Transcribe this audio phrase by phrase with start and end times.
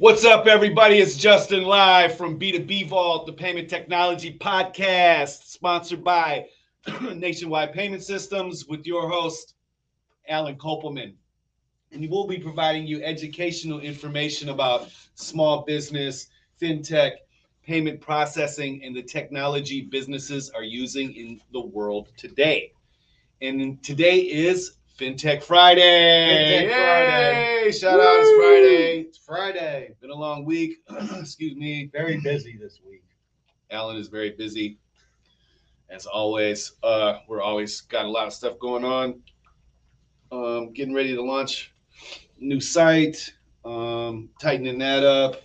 [0.00, 0.96] What's up, everybody?
[0.96, 6.46] It's Justin live from B2B Vault, the payment technology podcast, sponsored by
[7.14, 9.56] Nationwide Payment Systems, with your host,
[10.26, 11.12] Alan Kopelman.
[11.92, 17.16] And we'll be providing you educational information about small business, fintech,
[17.62, 22.72] payment processing, and the technology businesses are using in the world today.
[23.42, 26.68] And today is FinTech Friday.
[26.68, 27.64] FinTech Friday.
[27.64, 27.72] Yay!
[27.72, 29.00] Shout out, it's Friday.
[29.00, 29.94] It's Friday.
[30.02, 30.76] Been a long week.
[31.18, 31.88] Excuse me.
[31.90, 33.02] Very busy this week.
[33.70, 34.76] Alan is very busy.
[35.88, 39.22] As always, uh, we're always got a lot of stuff going on.
[40.30, 41.72] Um, getting ready to launch
[42.38, 43.32] new site,
[43.64, 45.36] um, tightening that up.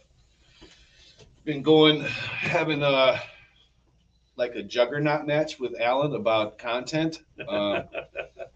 [1.45, 3.21] Been going, having a
[4.35, 7.19] like a juggernaut match with Alan about content.
[7.47, 7.83] Uh,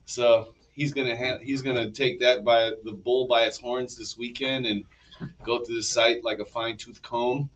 [0.06, 4.18] so he's gonna ha- he's gonna take that by the bull by its horns this
[4.18, 4.86] weekend and
[5.44, 7.50] go through the site like a fine tooth comb.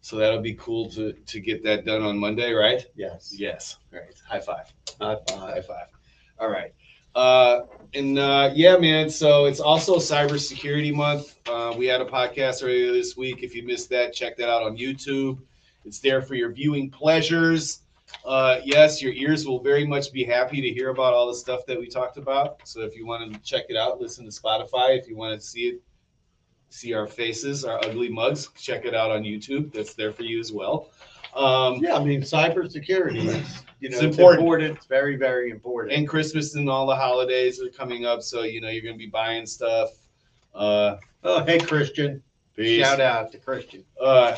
[0.00, 2.84] So that'll be cool to to get that done on Monday, right?
[2.96, 3.32] Yes.
[3.36, 3.78] Yes.
[3.92, 4.02] Right.
[4.28, 4.72] High five.
[5.00, 5.38] High five.
[5.38, 5.86] High five.
[6.40, 6.74] All right.
[7.14, 7.60] Uh,
[7.94, 9.08] and uh, yeah, man.
[9.08, 11.36] So it's also Cybersecurity Month.
[11.48, 13.42] Uh, we had a podcast earlier this week.
[13.44, 15.38] If you missed that, check that out on YouTube.
[15.84, 17.82] It's there for your viewing pleasures.
[18.26, 21.64] Uh, yes, your ears will very much be happy to hear about all the stuff
[21.64, 22.58] that we talked about.
[22.66, 24.98] So if you want to check it out, listen to Spotify.
[24.98, 25.80] If you want to see it,
[26.68, 29.72] see our faces, our ugly mugs, check it out on YouTube.
[29.72, 30.90] That's there for you as well.
[31.36, 34.40] Um, Yeah, I mean, cybersecurity is, you know, It's important.
[34.40, 34.76] important.
[34.76, 35.94] It's very, very important.
[35.94, 39.06] and Christmas and all the holidays are coming up, so you know you're gonna be
[39.06, 39.90] buying stuff.
[40.52, 42.20] Uh, oh, hey, Christian.
[42.56, 42.84] Peace.
[42.84, 43.84] Shout out to Christian.
[44.00, 44.34] Uh,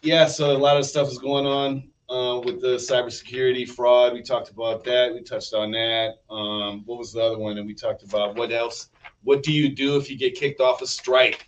[0.00, 4.12] yeah, so a lot of stuff is going on uh, with the cybersecurity fraud.
[4.12, 5.12] We talked about that.
[5.12, 6.14] We touched on that.
[6.30, 8.36] Um, what was the other one that we talked about?
[8.36, 8.88] What else?
[9.24, 11.42] What do you do if you get kicked off of Stripe,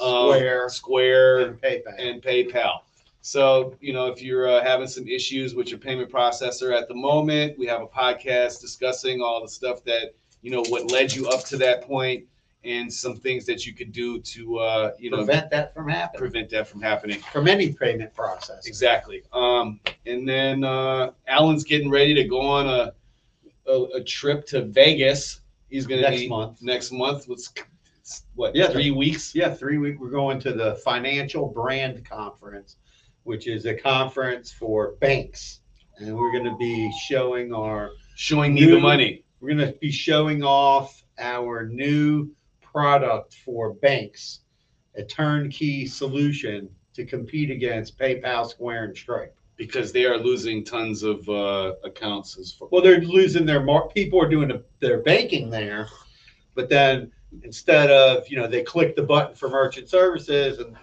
[0.00, 1.94] Um, Square Square, and PayPal.
[1.98, 2.80] and PayPal.
[3.22, 6.94] So, you know, if you're uh, having some issues with your payment processor at the
[6.94, 11.28] moment, we have a podcast discussing all the stuff that, you know, what led you
[11.28, 12.24] up to that point
[12.66, 16.18] and some things that you could do to, uh, you know, prevent that from happening.
[16.18, 17.20] prevent that from happening.
[17.32, 18.66] From any payment process.
[18.66, 19.22] Exactly.
[19.32, 22.92] Um, and then uh, Alan's getting ready to go on a,
[23.70, 25.40] a, a trip to Vegas.
[25.70, 26.62] He's going to Next be month.
[26.62, 27.28] next month.
[27.28, 27.52] What's
[28.34, 28.54] what?
[28.54, 28.68] Yeah.
[28.68, 29.34] three weeks.
[29.34, 30.00] Yeah, three week.
[30.00, 32.76] We're going to the Financial Brand Conference,
[33.24, 35.60] which is a conference for banks,
[35.98, 37.90] and we're going to be showing our.
[38.16, 39.24] Showing me the New- money.
[39.40, 42.30] We're going to be showing off our new
[42.76, 44.40] product for banks,
[44.96, 49.34] a turnkey solution to compete against PayPal, Square, and Stripe.
[49.56, 52.68] because they are losing tons of uh, accounts as far.
[52.70, 55.88] Well, they're losing their mar- people are doing their banking there,
[56.54, 57.10] but then
[57.44, 60.76] instead of you know they click the button for merchant services and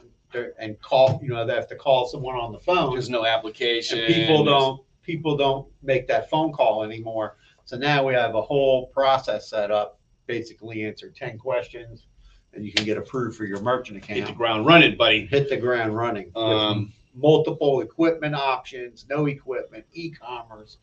[0.58, 2.94] and call you know they have to call someone on the phone.
[2.94, 4.00] There's no application.
[4.00, 7.38] and people don't people don't make that phone call anymore.
[7.66, 10.00] So now we have a whole process set up.
[10.28, 12.06] Basically, answer ten questions,
[12.54, 14.10] and you can get approved for your merchant account.
[14.10, 14.38] hit the account.
[14.38, 15.26] ground running, buddy.
[15.26, 16.28] Hit the ground running.
[16.28, 20.78] with Um, multiple equipment options, no equipment, e-commerce,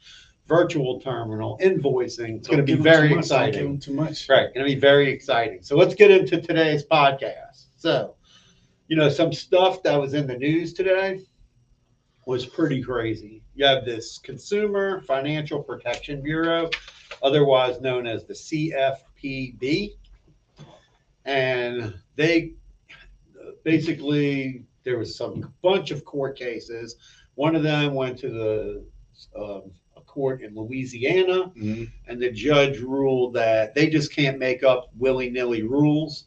[0.46, 2.36] virtual terminal, invoicing.
[2.36, 3.78] It's going to be very exciting.
[3.78, 4.28] Too much.
[4.28, 5.62] Right, going to be very exciting.
[5.62, 7.66] So let's get into today's podcast.
[7.76, 8.14] So,
[8.88, 11.20] you know, some stuff that was in the news today
[12.26, 13.42] was pretty crazy.
[13.54, 16.70] You have this Consumer Financial Protection Bureau,
[17.22, 18.34] otherwise known as the
[19.22, 19.94] CFPB,
[21.24, 22.52] and they
[23.64, 26.96] basically there was some bunch of court cases.
[27.34, 28.84] One of them went to the
[29.36, 31.90] um, a court in Louisiana Mhm.
[32.06, 36.26] and the judge ruled that they just can't make up willy-nilly rules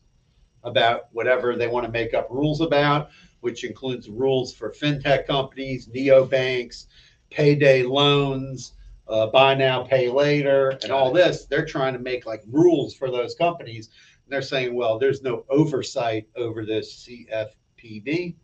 [0.63, 3.09] about whatever they want to make up rules about,
[3.41, 6.85] which includes rules for fintech companies, neobanks,
[7.31, 8.73] payday loans,
[9.07, 11.45] uh, buy now, pay later, and all this.
[11.45, 13.89] They're trying to make like rules for those companies.
[14.25, 18.35] And they're saying, well, there's no oversight over this CFPB.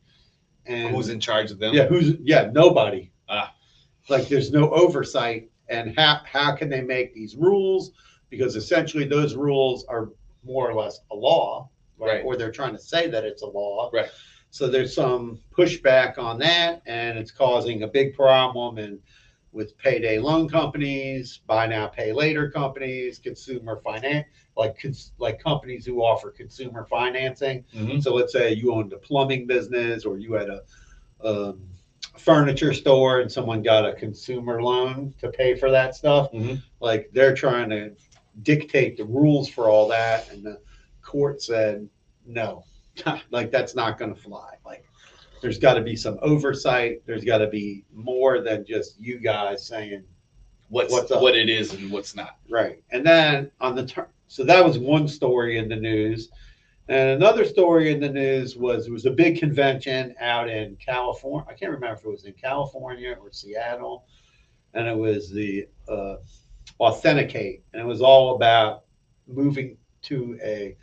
[0.65, 1.73] And Who's in charge of them?
[1.73, 3.11] yeah, who's yeah, nobody.
[3.27, 3.53] Ah.
[4.09, 7.91] Like there's no oversight and how how can they make these rules?
[8.29, 10.09] Because essentially those rules are
[10.43, 12.15] more or less a law, right?
[12.15, 12.25] Right.
[12.25, 13.89] Or they're trying to say that it's a law.
[13.93, 14.09] Right.
[14.51, 18.99] So there's some pushback on that and it's causing a big problem and
[19.51, 25.85] with payday loan companies, buy now, pay later companies, consumer finance, like cons- like companies
[25.85, 27.63] who offer consumer financing.
[27.75, 28.01] Mhm.
[28.01, 30.61] So let's say you owned a plumbing business or you had a
[31.23, 31.61] um,
[32.17, 36.31] furniture store and someone got a consumer loan to pay for that stuff.
[36.31, 36.61] Mhm.
[36.79, 37.93] Like they're trying to
[38.43, 40.59] dictate the rules for all that, and the
[41.01, 41.89] court said
[42.25, 42.63] no.
[43.31, 44.55] like that's not going to fly.
[44.65, 44.85] Like
[45.41, 47.01] there's got to be some oversight.
[47.05, 50.03] There's got to be more than just you guys saying
[50.69, 51.21] What's, What's up?
[51.21, 52.37] what it is and what's not.
[52.49, 52.81] right.
[52.91, 56.29] And then on the turn, so that was one story in the news.
[56.89, 61.45] And another story in the news was it was a big convention out in California.
[61.49, 64.05] I can't remember if it was in California or Seattle,
[64.73, 66.17] and it was the uh,
[66.79, 68.83] Authenticate, and it was all about
[69.27, 70.75] moving to a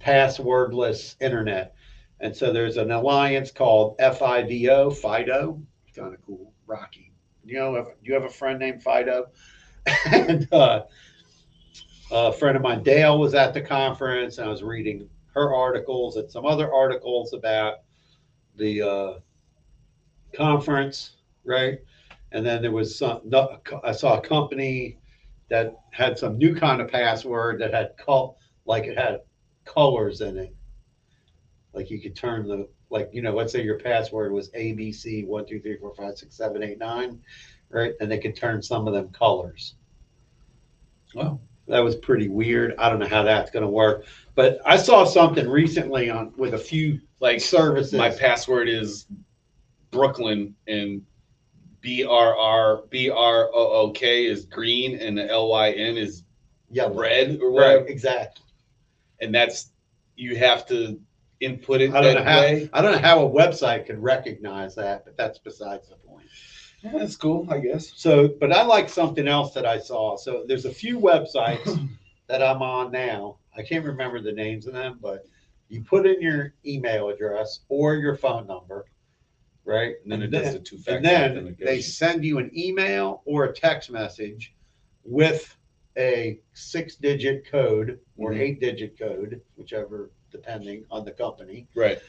[0.00, 1.74] passwordless internet.
[2.20, 5.62] And so there's an alliance called FIDO, FIDO,
[5.96, 7.12] kind of cool, Rocky.
[7.44, 9.28] You know, you have a friend named Fido?
[10.06, 10.82] and uh,
[12.10, 16.16] a friend of mine, Dale, was at the conference, and I was reading her articles
[16.16, 17.78] and some other articles about
[18.56, 19.12] the uh,
[20.34, 21.78] conference, right?
[22.32, 23.32] And then there was some.
[23.82, 24.98] I saw a company
[25.48, 29.20] that had some new kind of password that had col like it had
[29.64, 30.54] colors in it.
[31.72, 35.46] Like you could turn the like you know, let's say your password was ABC one
[35.46, 37.20] two three four five six seven eight nine,
[37.70, 37.92] right?
[38.00, 39.74] And they could turn some of them colors.
[41.14, 41.40] Wow.
[41.68, 42.74] That was pretty weird.
[42.78, 46.54] I don't know how that's going to work, but I saw something recently on with
[46.54, 47.94] a few Like services.
[47.94, 49.06] my password is
[49.92, 51.02] Brooklyn and
[51.80, 55.96] B R R B R O O K is green and the L Y N
[55.96, 56.24] is
[56.70, 56.94] yellow.
[57.00, 57.86] red or Right, whatever.
[57.86, 58.44] exactly.
[59.20, 59.70] And that's
[60.16, 61.00] you have to
[61.40, 62.70] input it I don't that know how way.
[62.72, 66.26] I don't know how a website could recognize that, but that's besides the point.
[66.82, 67.92] Yeah, that's cool, I guess.
[67.96, 70.16] So, but I like something else that I saw.
[70.16, 71.88] So there's a few websites
[72.28, 73.38] that I'm on now.
[73.56, 75.26] I can't remember the names of them, but
[75.68, 78.86] you put in your email address or your phone number,
[79.64, 79.94] right?
[80.02, 83.44] And then it does the two factor and then they send you an email or
[83.44, 84.54] a text message
[85.04, 85.56] with
[85.98, 88.40] a six digit code or Mhm.
[88.40, 91.68] eight digit code, whichever depending on the company.
[91.74, 92.00] Right.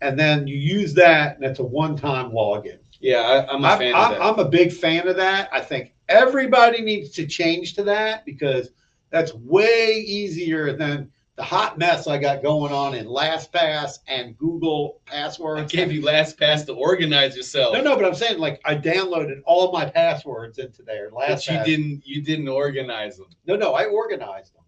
[0.00, 2.78] And then you use that and it's a one time login.
[3.00, 4.22] Yeah, I, I'm a I'm, fan I'm, of that.
[4.22, 5.48] I'm a big fan of that.
[5.52, 8.70] I think everybody needs to change to that because
[9.10, 15.00] that's way easier than the hot mess I got going on in LastPass and Google
[15.08, 15.72] I passwords.
[15.72, 17.74] gave you LastPass to organize yourself.
[17.74, 21.10] No, no, but I'm saying like I downloaded all my passwords into there.
[21.10, 23.26] But you didn't you didn't organize them.
[23.46, 24.63] No, no, I organized them.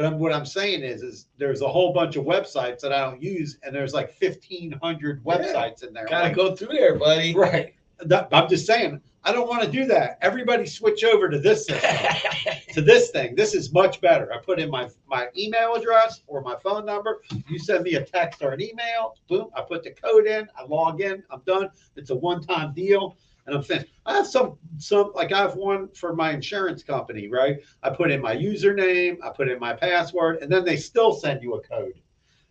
[0.00, 3.00] But I'm, what I'm saying is, is there's a whole bunch of websites that I
[3.00, 5.30] don't use, and there's like 1,500 Yeah.
[5.36, 6.06] websites in there.
[6.06, 7.34] Gotta Like, go through there, buddy.
[7.34, 7.74] Right.
[8.06, 10.16] That- I'm just saying, I don't want to do that.
[10.22, 11.90] Everybody switch over to this system,
[12.72, 13.34] to this thing.
[13.34, 14.32] This is much better.
[14.32, 17.20] I put in my my email address or my phone number.
[17.46, 19.16] You send me a text or an email.
[19.28, 19.48] Boom.
[19.54, 20.48] I put the code in.
[20.56, 21.22] I log in.
[21.30, 21.68] I'm done.
[21.96, 23.18] It's a one time deal,
[23.50, 23.92] and I'm finished.
[24.06, 27.28] I have some some like I have one for my insurance company.
[27.28, 27.58] Right.
[27.82, 29.18] I put in my username.
[29.22, 31.94] I put in my password, and then they still send you a code.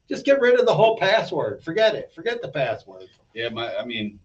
[0.08, 1.64] Just get rid of the whole password.
[1.64, 2.12] Forget it.
[2.14, 3.06] Forget the password.
[3.34, 4.20] Yeah, my I mean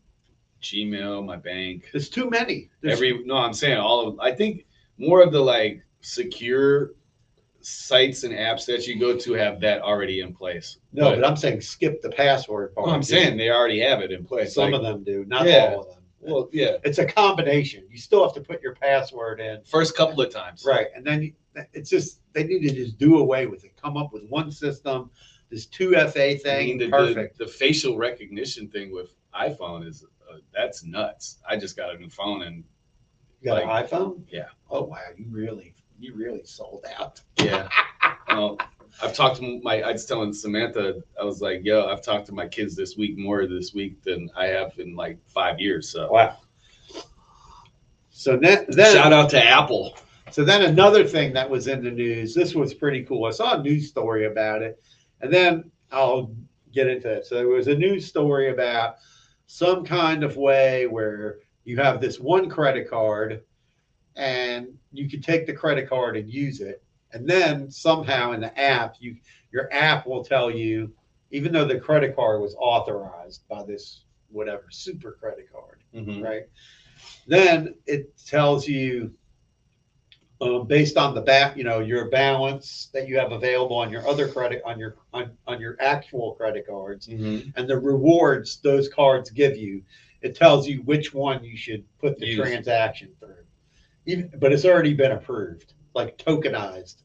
[0.62, 1.88] Gmail, my bank.
[1.92, 2.70] There's too many.
[2.80, 4.66] There's Every no, I'm saying all of I think
[4.98, 6.92] more of the like secure
[7.60, 10.78] sites and apps that you go to have that already in place.
[10.92, 12.90] No, But- but I'm saying skip the password part.
[12.90, 14.54] I'm saying they already have it in place.
[14.54, 15.72] some Like, of them do, not Yeah.
[15.74, 16.03] all of them.
[16.24, 17.84] Well, yeah, It's a combination.
[17.90, 20.64] You still have to put your password in, first couple of times.
[20.66, 20.86] right?
[20.94, 21.32] And then you,
[21.72, 23.72] it's just they need to just do away with it.
[23.80, 25.10] Come up with one system.
[25.50, 27.38] This two FA I thing, mean, the, perfect.
[27.38, 31.38] The, the facial recognition thing with iPhone is uh, that's nuts.
[31.48, 32.64] I just got a new phone and
[33.40, 34.22] you got like- an iPhone?
[34.28, 34.46] Yeah.
[34.70, 37.20] Oh wow, you really, you really sold out.
[37.38, 37.68] yeah.
[38.28, 38.58] well,
[39.02, 39.82] I've talked to my.
[39.82, 43.18] I was telling Samantha, I was like, "Yo, I've talked to my kids this week
[43.18, 46.38] more this week than I have in like five years." So Wow.
[48.10, 49.96] So then, then shout out to Apple.
[50.30, 53.24] So then another thing that was in the news, this was pretty cool.
[53.24, 54.80] I saw a news story about it,
[55.20, 56.32] and then I'll
[56.72, 57.26] get into it.
[57.26, 58.96] So there was a news story about
[59.46, 63.42] some kind of way where you have this one credit card
[64.16, 66.83] and you can take the credit card and use it.
[67.14, 69.16] And then somehow in the app, you
[69.52, 70.92] your app will tell you,
[71.30, 76.22] even though the credit card was authorized by this whatever super credit card, Mhm.
[76.22, 76.48] right?
[77.28, 79.14] Then it tells you,
[80.40, 84.06] um, based on the back, you know, your balance that you have available on your
[84.08, 87.52] other credit, on your on, on your actual credit cards, Mhm.
[87.56, 89.82] and the rewards those cards give you.
[90.20, 92.36] It tells you which one you should put the Use.
[92.36, 93.44] transaction through.
[94.06, 97.02] Even, but it's already been approved, like tokenized.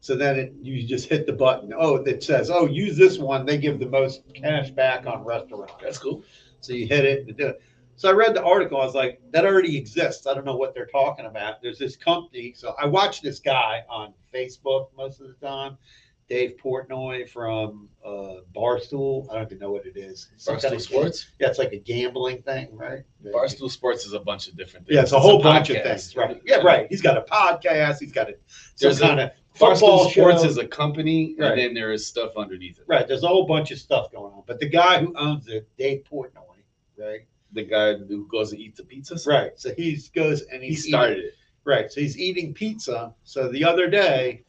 [0.00, 1.72] So then it, you just hit the button.
[1.74, 3.46] Oh, it says, oh, use this one.
[3.46, 5.72] They give the most cash back on restaurants.
[5.82, 6.22] That's cool.
[6.60, 7.62] So you hit it and do it.
[7.96, 8.80] So I read the article.
[8.80, 10.26] I was like, that already exists.
[10.26, 11.62] I don't know what they're talking about.
[11.62, 12.52] There's this company.
[12.54, 15.78] So I watch this guy on Facebook most of the time,
[16.28, 19.30] Dave Portnoy from uh, Barstool.
[19.30, 20.28] I don't even know what it is.
[20.34, 21.26] It's some kind Barstool of- Sports.
[21.38, 23.02] Yeah, it's like a gambling thing, right?
[23.26, 24.96] Barstool Sports is a bunch of different things.
[24.96, 26.40] Yeah, it's a whole bunch of things, right?
[26.46, 26.86] Yeah, right.
[26.88, 27.98] He's got a podcast.
[28.00, 28.36] He's got a
[28.78, 30.48] There's a- kind of Barstool Sports show.
[30.48, 31.50] is a company, Right.
[31.52, 32.84] and then there is stuff underneath it.
[32.88, 33.06] right.
[33.06, 36.04] There's a whole bunch of stuff going on, but the guy who owns it, Dave
[36.10, 36.56] Portnoy,
[36.98, 37.20] right?
[37.52, 39.26] The guy who goes and eats the pizzas.
[39.28, 39.52] Right.
[39.56, 41.34] So he goes and He started eating- it.
[41.66, 41.90] Right.
[41.90, 43.14] So he's eating pizza.
[43.22, 44.43] So the other day,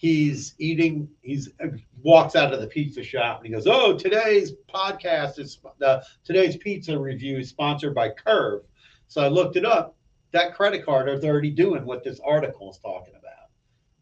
[0.00, 1.66] he's eating, he's uh,
[2.02, 6.56] walks out of the pizza shop and he goes, Oh, today's podcast is the today's
[6.56, 8.62] pizza review is sponsored by Curve.
[9.08, 9.94] So I looked it up.
[10.32, 13.50] That credit card is already doing what this article is talking about.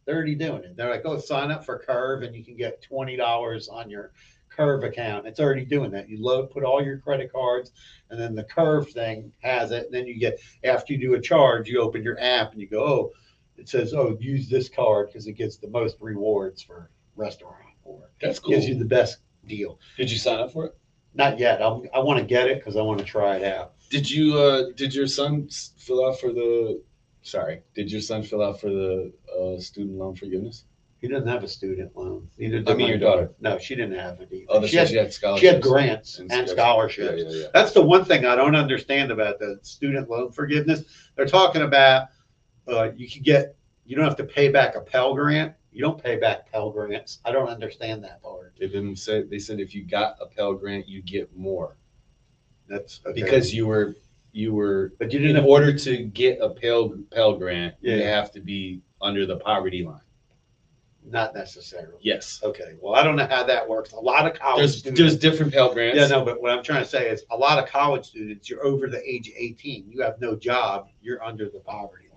[0.05, 0.77] They're already doing it.
[0.77, 4.13] They're like, oh, sign up for Curve and you can get twenty dollars on your
[4.51, 5.27] Curve account.
[5.27, 6.09] It's already doing that.
[6.09, 7.73] You load, put all your credit cards,
[8.11, 9.87] and then the Curve thing has it.
[9.87, 12.69] And then you get after you do a charge, you open your app and you
[12.69, 13.13] go, oh,
[13.59, 18.09] it says, oh, use this card because it gets the most rewards for restaurant or
[18.21, 18.51] That's cool.
[18.53, 19.79] gives you the best deal.
[19.97, 20.77] Did you sign up for it?
[21.15, 21.61] Not yet.
[21.63, 23.73] I'm, I want to get it because I want to try it out.
[23.91, 24.39] Did you?
[24.39, 26.83] uh Did your son s- fill out for the?
[27.23, 30.65] Sorry, did your son fill out for the uh, student loan forgiveness?
[31.01, 32.29] He doesn't have a student loan.
[32.39, 33.31] Neither I did mean, my your daughter.
[33.41, 34.47] No, she didn't have it either.
[34.49, 35.41] Oh, she, had, She had scholarships.
[35.41, 37.23] she had grants and scholarships.
[37.23, 37.47] Yeah, yeah, yeah.
[37.55, 40.83] That's the one thing I don't understand about the student loan forgiveness.
[41.17, 42.09] They're talking about
[42.69, 45.55] uh, you can get you don't have to pay back a Pell Grant.
[45.73, 47.21] You don't pay back Pell Grants.
[47.25, 48.55] I don't understand that part.
[48.59, 49.23] They didn't say.
[49.23, 51.77] They said if you got a Pell Grant, you get more
[52.69, 53.21] That's okay.
[53.23, 53.95] because you were
[54.33, 57.95] you were but you didn't in have order to get a Pell Pell Grant, you
[57.95, 58.15] Yeah.
[58.17, 60.01] have to be under the poverty line.
[61.05, 61.97] not necessarily.
[62.03, 62.41] Yes.
[62.43, 62.75] Okay.
[62.83, 63.93] Well, I don't know how that works.
[63.93, 65.01] A lot of college There's students.
[65.01, 65.97] there's different Pell Grants.
[65.97, 68.63] yeah, no, but what I'm trying to say is a lot of college students, you're
[68.63, 69.87] over the age of 18.
[69.89, 70.91] You have no job.
[71.01, 72.08] You're under the poverty.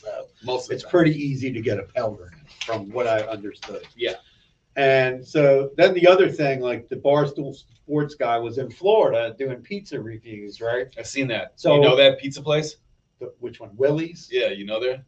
[0.00, 0.90] So most of it's the time.
[0.90, 3.86] pretty easy to get a Pell Grant from what I understood.
[3.96, 4.14] Yeah.
[4.76, 9.56] And so then the other thing, like the Barstool Sports guy was in Florida doing
[9.58, 10.86] pizza reviews, right?
[10.98, 11.52] I've seen that.
[11.56, 12.76] So- you know that pizza place?
[13.18, 13.70] The, which one?
[13.76, 14.28] Willie's?
[14.32, 15.04] Yeah, you know there.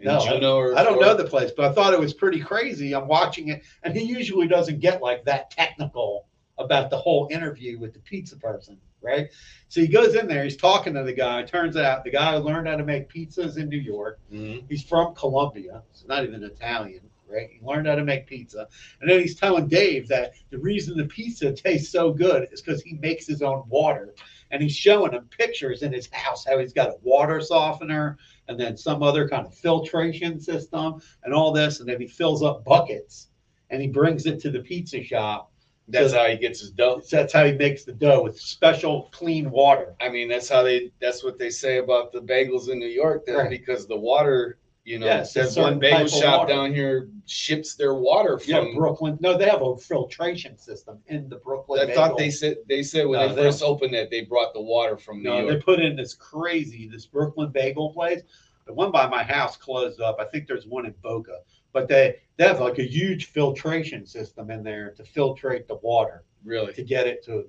[0.00, 2.12] In No, I- Juno or I don't know the place, but I thought it was
[2.12, 2.94] pretty crazy.
[2.94, 6.26] I'm watching it, and he usually doesn't get like that technical
[6.58, 9.28] about the whole interview with the pizza person, right?
[9.68, 11.42] So he goes in there, he's talking to the guy.
[11.42, 14.20] Turns out the guy learned how to make pizzas in New York.
[14.32, 14.64] Mhm.
[14.68, 17.48] He's from Colombia, so not even Italian, right?
[17.50, 18.68] He learned how to make pizza.
[19.00, 22.82] And then he's telling Dave that the reason the pizza tastes so good is because
[22.82, 24.14] he makes his own water.
[24.50, 28.60] And he's showing him pictures in his house how he's got a water softener and
[28.60, 31.80] then some other kind of filtration system and all this.
[31.80, 33.30] And then he fills up buckets
[33.70, 35.50] and he brings it to the pizza shop.
[35.88, 37.02] That's how he gets his dough.
[37.10, 39.94] That's how he makes the dough with special clean water.
[40.00, 40.90] I mean, that's how they.
[41.00, 43.26] That's what they say about the bagels in New York.
[43.26, 43.50] That Right.
[43.50, 48.40] because the water, you know, Yes, there's one bagel shop down here ships their water
[48.46, 48.76] Yeah, from.
[48.76, 49.18] Brooklyn.
[49.20, 51.90] No, they have a filtration system in the Brooklyn.
[51.90, 54.54] I thought they said they said when No, they they first opened it, they brought
[54.54, 55.44] the water from New York.
[55.44, 58.22] No, they put in this crazy, this Brooklyn bagel place.
[58.66, 60.16] The one by my house closed up.
[60.18, 61.40] I think there's one in Boca,
[61.72, 66.24] but they they have like a huge filtration system in there to filtrate the water
[66.44, 67.42] Really, to get it to I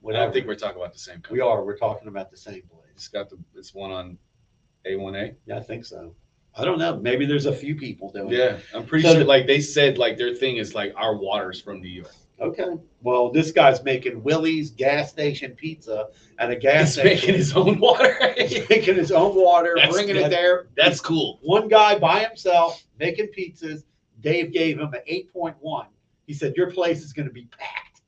[0.00, 0.24] whatever.
[0.24, 1.22] don't think we're talking about the same.
[1.30, 1.64] we are.
[1.64, 2.82] We're talking about the same place.
[2.94, 3.38] It's got the.
[3.54, 4.18] It's one on
[4.86, 5.34] A1A.
[5.46, 6.14] Yeah, I think so.
[6.58, 6.96] I don't know.
[6.96, 8.38] Maybe there's a few people doing it.
[8.38, 9.20] Yeah, I'm pretty So sure.
[9.20, 12.14] the- like they said, like their thing is like our water's from New York.
[12.40, 12.76] Okay.
[13.02, 17.14] Well, this guy's making Willie's gas station pizza at a gas He's station.
[17.14, 18.34] making his own water.
[18.36, 20.66] He's making his own water, That's- bringing it that- there.
[20.76, 21.38] That's cool.
[21.42, 23.84] one guy by himself making pizzas.
[24.20, 25.86] Dave gave him an 8.1.
[26.26, 28.02] He said, Your place is going to be packed.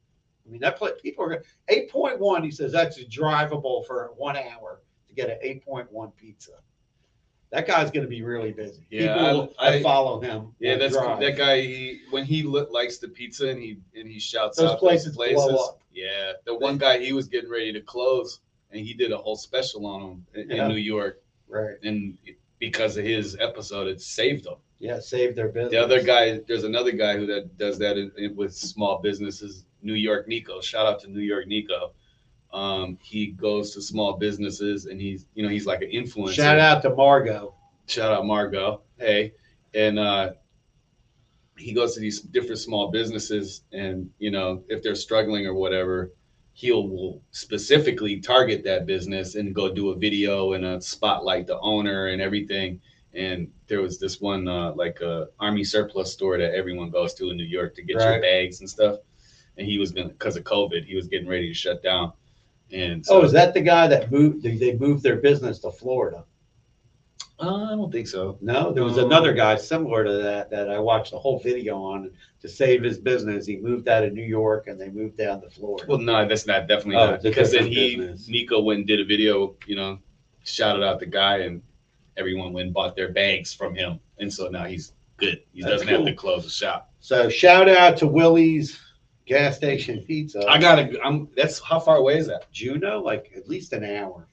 [0.46, 2.44] I mean, that place, people are going 8.1.
[2.44, 6.52] He says that's drivable for one hour to get an 8.1 pizza.
[7.50, 8.86] That guy's going to be really busy.
[8.90, 10.54] Yeah, people I- I- follow him.
[10.58, 11.20] Yeah, that's drive.
[11.20, 11.62] that guy.
[11.62, 15.14] He when he li- likes the pizza and he and he shouts Those out places
[15.14, 15.70] those places.
[15.92, 18.40] Yeah, the one guy he was getting ready to close,
[18.70, 20.62] and he did a whole special on him in, Yeah.
[20.64, 21.76] in New York, Right.
[21.82, 22.18] and
[22.58, 24.56] because of his episode, it saved them.
[24.78, 25.70] Yeah, saved their business.
[25.72, 29.64] The other guy, there's another guy who that does that in, in- with small businesses.
[29.80, 30.60] New York Nico.
[30.60, 31.92] Shout out to New York Nico.
[32.52, 36.32] Um, he goes to small businesses and he's you know he's like an influencer.
[36.32, 37.54] Shout out to Margot.
[37.86, 38.82] shout out Margot.
[38.98, 39.34] Hey,
[39.74, 40.30] and uh,
[41.58, 46.12] he goes to these different small businesses, and you know if they're struggling or whatever,
[46.52, 51.58] he'll will specifically target that business and go do a video and a spotlight the
[51.60, 52.80] owner and everything.
[53.14, 57.30] And there was this one uh, like a army surplus store that everyone goes to
[57.30, 58.98] in New York to get your bags and stuff.
[59.56, 62.12] And he was gonna because of COVID, he was getting ready to shut down.
[62.72, 64.42] And so Oh, is that the guy that moved?
[64.42, 66.24] They they moved their business to Florida.
[67.40, 68.36] Uh, I don't think so.
[68.40, 69.06] No, there was No.
[69.06, 72.10] another guy similar to that that I watched the whole video on
[72.40, 73.46] to save his business.
[73.46, 75.84] He moved out of New York and they moved down to Florida.
[75.88, 78.28] Well, no, that's not definitely Oh, not because then he business.
[78.28, 79.98] Nico went and did a video, you know,
[80.42, 81.62] shouted out the guy, and
[82.16, 85.40] everyone went and bought their bags from him, and so now he's good.
[85.52, 86.90] He That's doesn't have to close the shop.
[87.00, 88.80] So shout out to Willie's
[89.28, 90.44] gas station pizza.
[90.48, 90.98] I gotta.
[91.04, 91.28] I'm.
[91.36, 92.50] That's how far away is that?
[92.52, 94.26] Juno, like at least an hour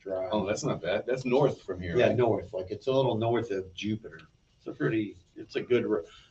[0.00, 0.28] drive.
[0.32, 1.04] Oh, that's not bad.
[1.06, 1.96] That's north from here.
[1.96, 2.16] yeah, right?
[2.16, 2.52] north.
[2.52, 4.20] Like it's a little north of Jupiter.
[4.58, 5.16] It's a pretty.
[5.36, 5.84] It's a good.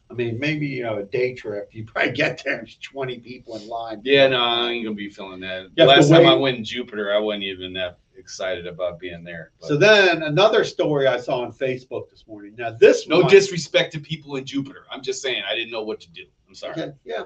[0.10, 1.70] I mean, maybe you know a day trip.
[1.74, 2.58] You probably get there.
[2.58, 4.02] There's 20 people in line.
[4.04, 5.76] Yeah, no, I ain't gonna be feeling that.
[5.76, 9.52] To Last time I went in Jupiter, I wasn't even that excited about being there.
[9.60, 12.56] but- So then another story I saw on Facebook this morning.
[12.58, 14.86] Now this no one, disrespect to people in Jupiter.
[14.92, 16.26] I'm just saying I didn't know what to do.
[16.48, 16.74] I'm sorry.
[16.74, 17.24] Okay, yeah.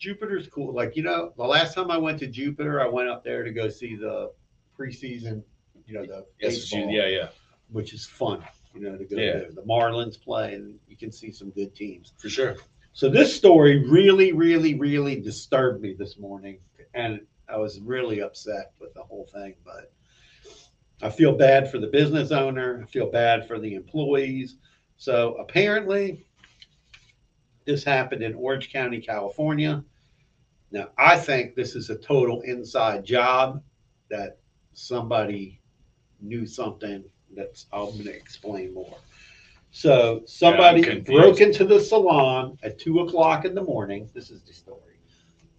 [0.00, 0.74] Jupiter's cool.
[0.74, 3.52] Like, you know, the last time I went to Jupiter, I went up there to
[3.52, 4.32] go see the
[4.76, 5.42] preseason,
[5.86, 7.28] you know, the Yes, baseball, yeah, yeah,
[7.70, 8.42] which is fun,
[8.74, 9.32] you know, to go Yeah.
[9.32, 9.50] there.
[9.52, 12.14] The Marlins play and you can see some good teams.
[12.16, 12.56] for sure.
[12.92, 16.58] So this story really, really, really disturbed me this morning.
[16.94, 19.92] And I was really upset with the whole thing, but
[21.02, 22.82] I feel bad for the business owner.
[22.82, 24.56] I feel bad for the employees.
[24.96, 26.26] So apparently,
[27.70, 29.84] this happened in Orange County, California.
[30.72, 33.62] Now, I think this is a total inside job
[34.08, 34.38] that
[34.72, 35.60] somebody
[36.20, 37.04] knew something
[37.36, 38.96] that's, I'm going to explain more.
[39.70, 41.06] So somebody confused.
[41.06, 44.10] broke into the salon at two o'clock in the morning.
[44.14, 44.98] This is the story.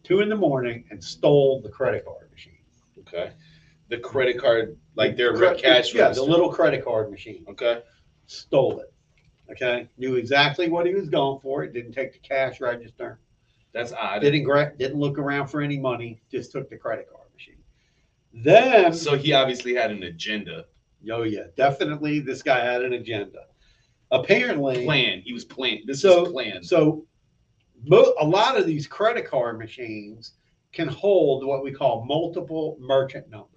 [0.03, 2.57] Two in the morning and stole the credit card machine.
[2.99, 3.31] Okay.
[3.87, 6.29] The credit card, like their Cre- cash Yeah, the register.
[6.29, 7.45] little credit card machine.
[7.47, 7.81] Okay.
[8.25, 8.90] Stole it.
[9.51, 9.87] Okay.
[9.97, 11.63] Knew exactly what he was going for.
[11.63, 13.19] It didn't take the cash register.
[13.73, 14.19] That's odd.
[14.21, 16.21] Didn't gra- didn't look around for any money.
[16.31, 17.55] Just took the credit card machine.
[18.33, 20.65] Then, So he obviously had an agenda.
[21.11, 23.45] oh yeah, definitely this guy had an agenda.
[24.11, 25.21] Apparently, Plan.
[25.21, 25.83] He was playing.
[25.85, 26.65] This So- is planned.
[26.65, 27.05] So,
[27.85, 30.33] mo- a lot of these credit card machines
[30.73, 33.47] can hold what we call multiple merchant numbers.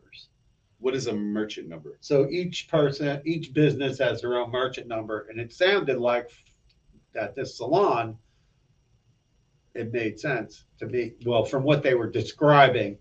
[0.78, 1.98] What is a merchant number?
[2.00, 6.30] So each person, each business has their own merchant number, and it sounded like
[7.14, 8.18] at this salon,
[9.74, 11.14] it made sense to me.
[11.24, 12.98] Well, from what they were describing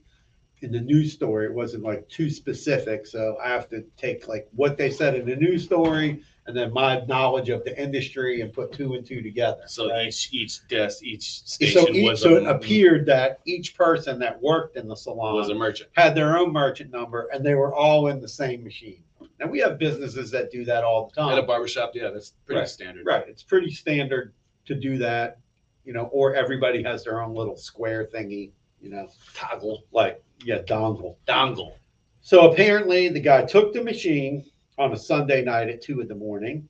[0.64, 3.06] in the news story, it wasn't like too specific.
[3.06, 6.74] So I have to take like what they said in the news story and then
[6.74, 9.64] my knowledge of the industry and put two and two together.
[9.68, 10.08] So right?
[10.08, 14.18] each each desk, each so, station each, was so a, it appeared that each person
[14.20, 15.90] that worked in the salon was a merchant.
[15.96, 19.04] had their own merchant number and they were all in the same machine.
[19.40, 21.34] And we have businesses that do that all the time.
[21.34, 22.70] At a barbershop, yeah, that's pretty Right.
[22.70, 23.06] standard.
[23.06, 23.26] Right.
[23.28, 24.34] It's pretty standard
[24.66, 25.40] to do that,
[25.84, 28.52] you know, or everybody has their own little square thingy,
[28.84, 31.16] you know, Toggle, like, yeah, dongle.
[31.26, 31.76] dongle.
[32.22, 34.46] So apparently the guy took the machine
[34.78, 36.68] on a Sunday night at two in the morning.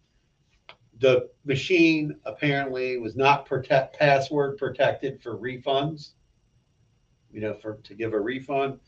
[0.99, 6.12] The machine apparently was not protect password protected for refunds,
[7.32, 8.80] you know, for to give a refund.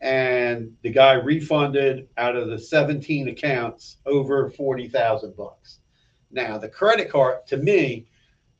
[0.00, 5.78] And the guy refunded out of the 17 accounts over 40,000 bucks.
[6.32, 8.06] Now, the credit card, to me,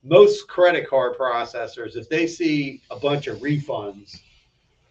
[0.04, 4.20] most credit card processors, if they see a bunch of refunds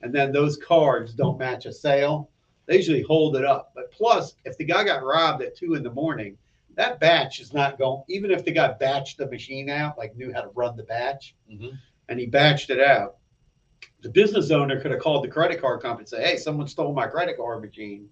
[0.01, 2.29] and then those cards don't match a sale,
[2.65, 3.71] they usually hold it up.
[3.75, 6.37] But plus, if the guy got robbed at two in the morning,
[6.75, 10.33] that batch is not going, even if the guy batched the machine out, like knew
[10.33, 11.77] how to run the batch, Mhm.
[12.09, 13.17] and he batched it out,
[14.01, 16.91] the business owner could have called the credit card company and say, hey, someone stole
[16.91, 18.09] my credit card machine.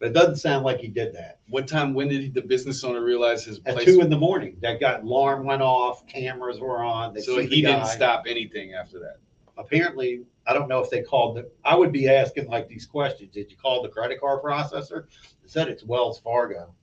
[0.00, 1.40] But it doesn't sound like he did that.
[1.50, 1.92] What time?
[1.94, 3.84] When did the business owner realize his At place?
[3.84, 7.12] two in the morning, that got alarm went off, cameras were on.
[7.14, 7.94] They so see the he didn't guy.
[7.94, 9.18] stop anything after that.
[9.58, 13.30] apparently, I don't know if they called the, I would be asking like these questions.
[13.34, 15.04] Did you call the credit card processor?
[15.44, 16.74] It said it's Wells Fargo.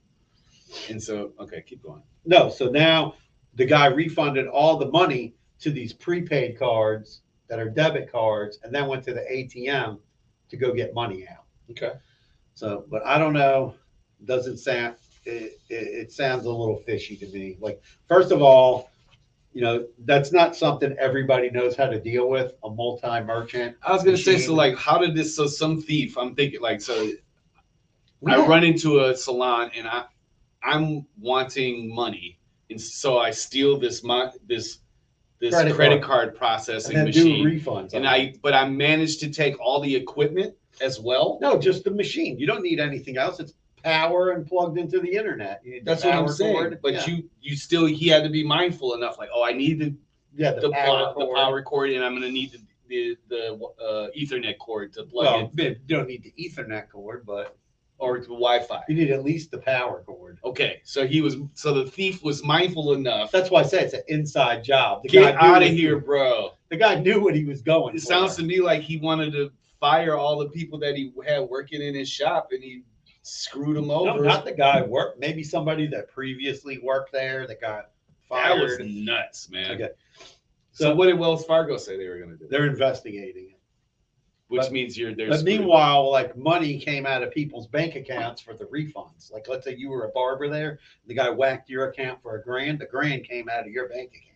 [0.90, 2.04] And so, okay, keep going.
[2.26, 3.16] No, so now
[3.56, 8.74] the guy refunded all the money to these prepaid cards that are debit cards and
[8.76, 9.98] then went to the ATM
[10.50, 11.46] to go get money out.
[11.72, 11.94] Okay.
[12.58, 13.76] So, but I don't know,
[14.26, 15.76] doesn't sound, it, it,
[16.10, 17.56] it sounds a little fishy to me.
[17.60, 18.90] Like, first of all,
[19.54, 23.76] you know, that's not something everybody knows how to deal with, a multi-merchant.
[23.84, 25.36] I was gonna say, so like, how did this?
[25.36, 26.18] So some thief.
[26.18, 27.12] I'm thinking like, so
[28.22, 30.06] We I don't- run into a salon and I,
[30.64, 32.40] I'm wanting money,
[32.72, 34.80] and so I steal this my this
[35.40, 36.30] this Credit credit, card.
[36.30, 37.94] card processing and machine, refunds.
[37.94, 38.08] and.
[38.08, 41.38] I but I managed to take all the equipment as well.
[41.42, 42.38] no, just the machine.
[42.40, 43.40] You don't need anything else.
[43.40, 45.62] It's power and plugged into the internet.
[45.64, 46.54] You need the That's what I'm power saying.
[46.54, 46.80] cord.
[46.82, 47.06] But yeah.
[47.06, 49.18] you you still he had to be mindful enough.
[49.18, 49.96] Like, oh, I need the
[50.36, 51.36] yeah, the, power, the cord.
[51.38, 52.60] power cord, and I'm gonna need the
[52.90, 55.76] the, the uh, Ethernet cord to plug Well, in.
[55.88, 57.58] you don't need the Ethernet cord, but
[58.00, 58.84] or the Wi-Fi?
[58.88, 60.40] You need at least the power cord.
[60.46, 63.32] Okay, so he was so the thief was mindful enough.
[63.32, 65.02] That's why I say it's an inside job.
[65.04, 66.52] The Get guy knew out of what- here, bro.
[66.70, 67.96] The guy knew what he was going.
[67.96, 68.06] It for.
[68.08, 71.82] sounds to me like he wanted to fire all the people that he had working
[71.82, 72.84] in his shop, and he
[73.22, 74.24] screwed them no, over.
[74.24, 75.20] not the guy worked.
[75.20, 77.92] Maybe somebody that previously worked there that got
[78.30, 78.58] fired.
[78.58, 78.90] that was fired.
[78.90, 79.72] nuts, man.
[79.72, 79.90] Okay.
[80.72, 82.48] So, So- what did Wells Fargo say they were going to do?
[82.50, 83.54] They're investigating it.
[84.50, 85.30] Which but- means you're there.
[85.30, 89.30] But meanwhile, like money came out of people's bank accounts for the refunds.
[89.32, 92.42] Like let's say you were a barber there, the guy whacked your account for a
[92.42, 94.27] grand, the grand came out of your bank account.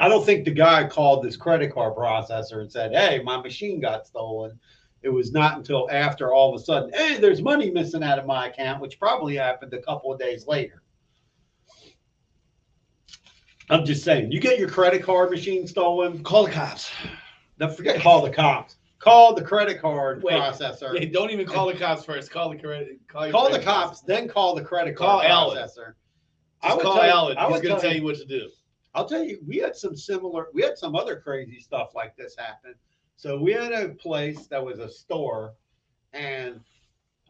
[0.00, 3.80] I don't think the guy called this credit card processor and said, Hey, my machine
[3.80, 4.58] got stolen.
[5.02, 8.24] It was not until after all of a sudden, hey, there's money missing out of
[8.24, 10.82] my account, which probably happened a couple of days later.
[13.70, 16.90] I'm just saying, you get your credit card machine stolen, call the cops.
[17.58, 18.76] don't forget call the cops.
[18.98, 21.12] Call the credit card Wait, processor.
[21.12, 22.30] Don't even call the cops first.
[22.30, 22.98] Call the credit.
[23.06, 25.58] Call, Call the cops, then call the credit Call card Alan.
[25.58, 25.92] processor.
[26.62, 27.36] I I would call tell Alan.
[27.36, 28.48] I He's going to tell you what to do.
[28.94, 32.36] I'll tell you, we had some similar, we had some other crazy stuff like this
[32.36, 32.74] happen.
[33.16, 35.54] So we had a place that was a store,
[36.12, 36.60] and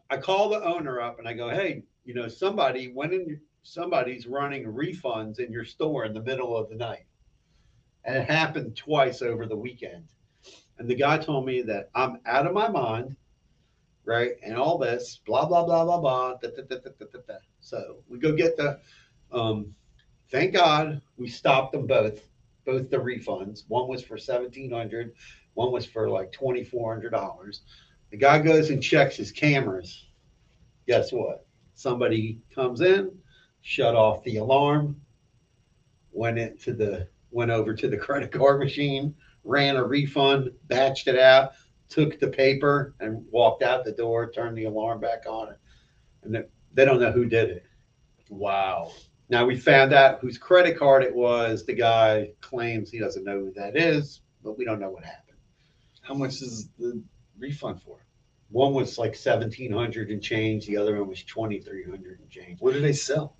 [0.09, 4.27] I call the owner up and I go, "Hey, you know, somebody went in, somebody's
[4.27, 7.05] running refunds in your store in the middle of the night,"
[8.03, 10.05] and it happened twice over the weekend.
[10.77, 13.15] And the guy told me that I'm out of my mind,
[14.03, 16.33] right, and all this, blah blah blah blah blah.
[16.35, 17.35] Da, da, da.
[17.59, 18.79] So we go get the.
[19.31, 19.75] Um,
[20.35, 22.19] thank God we stopped them both,
[22.65, 23.63] both the refunds.
[23.69, 25.13] One was for seventeen hundred,
[25.53, 27.61] one was for like twenty four hundred dollars.
[28.11, 30.07] The guy goes and checks his cameras.
[30.87, 31.47] Guess what?
[31.73, 33.11] Somebody comes in,
[33.61, 34.99] shut off the alarm,
[36.11, 41.17] went into the went over to the credit card machine, ran a refund, batched it
[41.17, 41.53] out,
[41.87, 45.55] took the paper, and walked out the door, turned the alarm back on,
[46.23, 46.43] and they,
[46.73, 47.65] they don't know who did it.
[48.29, 48.91] Wow.
[49.29, 51.65] Now we found out whose credit card it was.
[51.65, 55.37] The guy claims he doesn't know who that is, but we don't know what happened.
[56.01, 57.01] How much is the
[57.39, 57.97] refund for?
[58.49, 60.67] One was like seventeen hundred and change.
[60.67, 62.61] The other one was twenty three hundred and change.
[62.61, 63.35] What did they sell?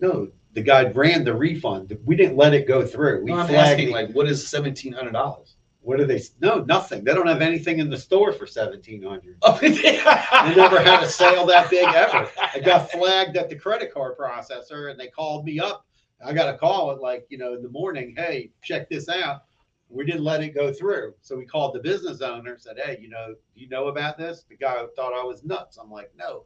[0.00, 1.96] No, the guy ran the refund.
[2.04, 3.24] We didn't let it go through.
[3.24, 3.92] We No, I'm flagged asking, it.
[3.92, 5.56] like, what is seventeen hundred dollars?
[5.84, 6.22] What do they?
[6.40, 7.04] No, nothing.
[7.04, 9.36] They don't have anything in the store for seventeen hundred.
[9.42, 12.28] Oh, They never had a sale that big ever.
[12.54, 15.86] I got flagged at the credit card processor and they called me up.
[16.24, 19.42] I got a call at like, you know, in the morning, hey, check this out.
[19.90, 21.14] We didn't let it go through.
[21.20, 24.44] So we called the business owner, said, Hey, you know, you know about this?
[24.48, 25.76] The guy thought I was nuts.
[25.76, 26.44] I'm like, no.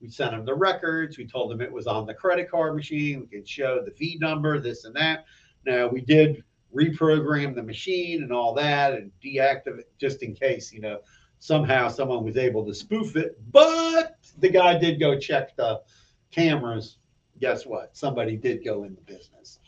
[0.00, 1.18] We sent him the records.
[1.18, 3.20] We told him it was on the credit card machine.
[3.20, 5.26] We could show the V number, this and that.
[5.66, 6.42] Now we did
[6.74, 11.00] reprogram the machine and all that and deactivate just in case, you know,
[11.38, 13.38] somehow someone was able to spoof it.
[13.50, 15.80] But the guy did go check the
[16.30, 16.98] cameras.
[17.40, 17.96] Guess what?
[17.96, 19.60] Somebody did go in the business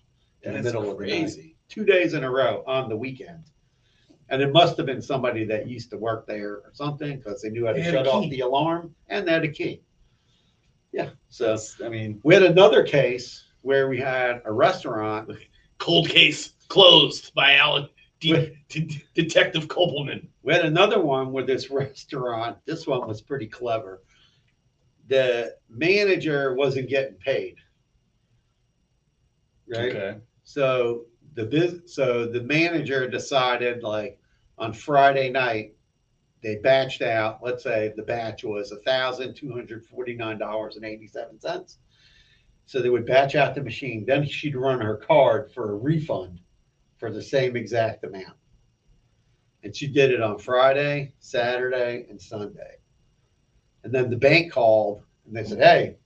[0.42, 1.54] in the That's middle of the night.
[1.68, 3.44] Two days in a row on the weekend.
[4.28, 7.50] And it must have been somebody that used to work there or something because they
[7.50, 9.82] knew how to They had a shut off the alarm and they had a key.
[10.92, 11.10] Yeah.
[11.28, 15.28] So I mean, we had another case where we had a restaurant
[15.80, 17.88] cold case closed by Alan
[18.20, 18.68] De- Wait.
[18.68, 20.28] De- Detective Kopelman.
[20.42, 24.02] We had another one where this restaurant, this one was pretty clever.
[25.08, 27.56] The manager wasn't getting paid.
[29.68, 29.96] Right.
[29.96, 30.18] Okay.
[30.44, 34.20] So the biz, so the manager decided like
[34.58, 35.74] on Friday night,
[36.42, 41.40] they batched out, let's say the batch was thousand two hundred forty-nine dollars and eighty-seven
[41.40, 41.78] cents.
[42.70, 46.38] So they would batch out the machine, then she'd run her card for a refund
[46.98, 48.36] for the same exact amount.
[49.64, 52.76] And she did it on Friday, Saturday, and Sunday.
[53.82, 55.96] And then the bank called and they said, hey,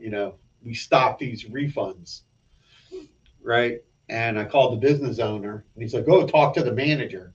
[0.00, 2.22] you know, we stopped these refunds.
[3.42, 3.82] Right.
[4.08, 7.34] And I called the business owner and he's like, go talk to the manager.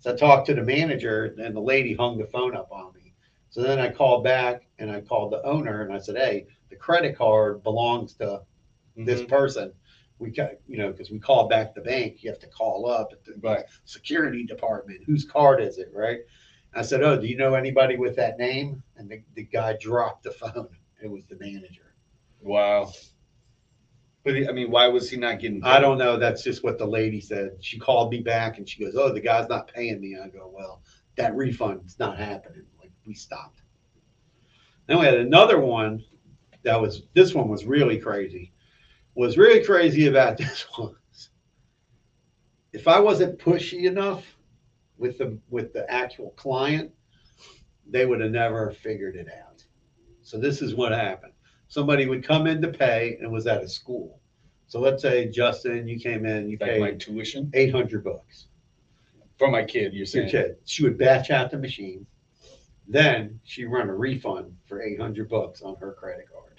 [0.00, 3.14] So I talked to the manager and the lady hung the phone up on me.
[3.50, 6.76] So then I called back and I called the owner and I said, hey, the
[6.76, 8.42] credit card belongs to
[8.96, 9.28] this Mhm.
[9.28, 9.72] person.
[10.18, 13.12] We got, you know, because we called back the bank, you have to call up
[13.12, 13.64] at the Right.
[13.84, 15.02] security department.
[15.04, 16.20] Whose card is it, right?
[16.72, 18.82] I said, oh, do you know anybody with that name?
[18.96, 20.68] And the, the guy dropped the phone.
[21.02, 21.94] It was the manager.
[22.40, 22.92] Wow.
[24.24, 25.62] But I mean, why was he not getting?
[25.62, 26.18] I don't know.
[26.18, 27.58] That's just what the lady said.
[27.60, 30.16] She called me back and she goes, oh, the guy's not paying me.
[30.16, 30.80] I go, well,
[31.16, 32.64] that refund's not happening.
[32.80, 33.60] Like we stopped.
[34.86, 36.02] Then we had another one
[36.64, 38.52] that was, this one was really crazy.
[39.14, 40.96] Was really crazy about this one.
[42.72, 44.24] If I wasn't pushy enough
[44.98, 46.90] with the with the actual client,
[47.88, 49.64] they would have never figured it out.
[50.22, 51.32] So this is what happened.
[51.68, 54.20] Somebody would come in to pay and was at a school.
[54.66, 58.48] So let's say Justin, you came in, you Like my paid tuition eight hundred bucks.
[59.38, 59.92] for my kid.
[59.92, 60.56] You're Your kid.
[60.64, 62.06] She would batch out the machine.
[62.88, 66.53] Then she run a refund for eight hundred bucks on her credit card.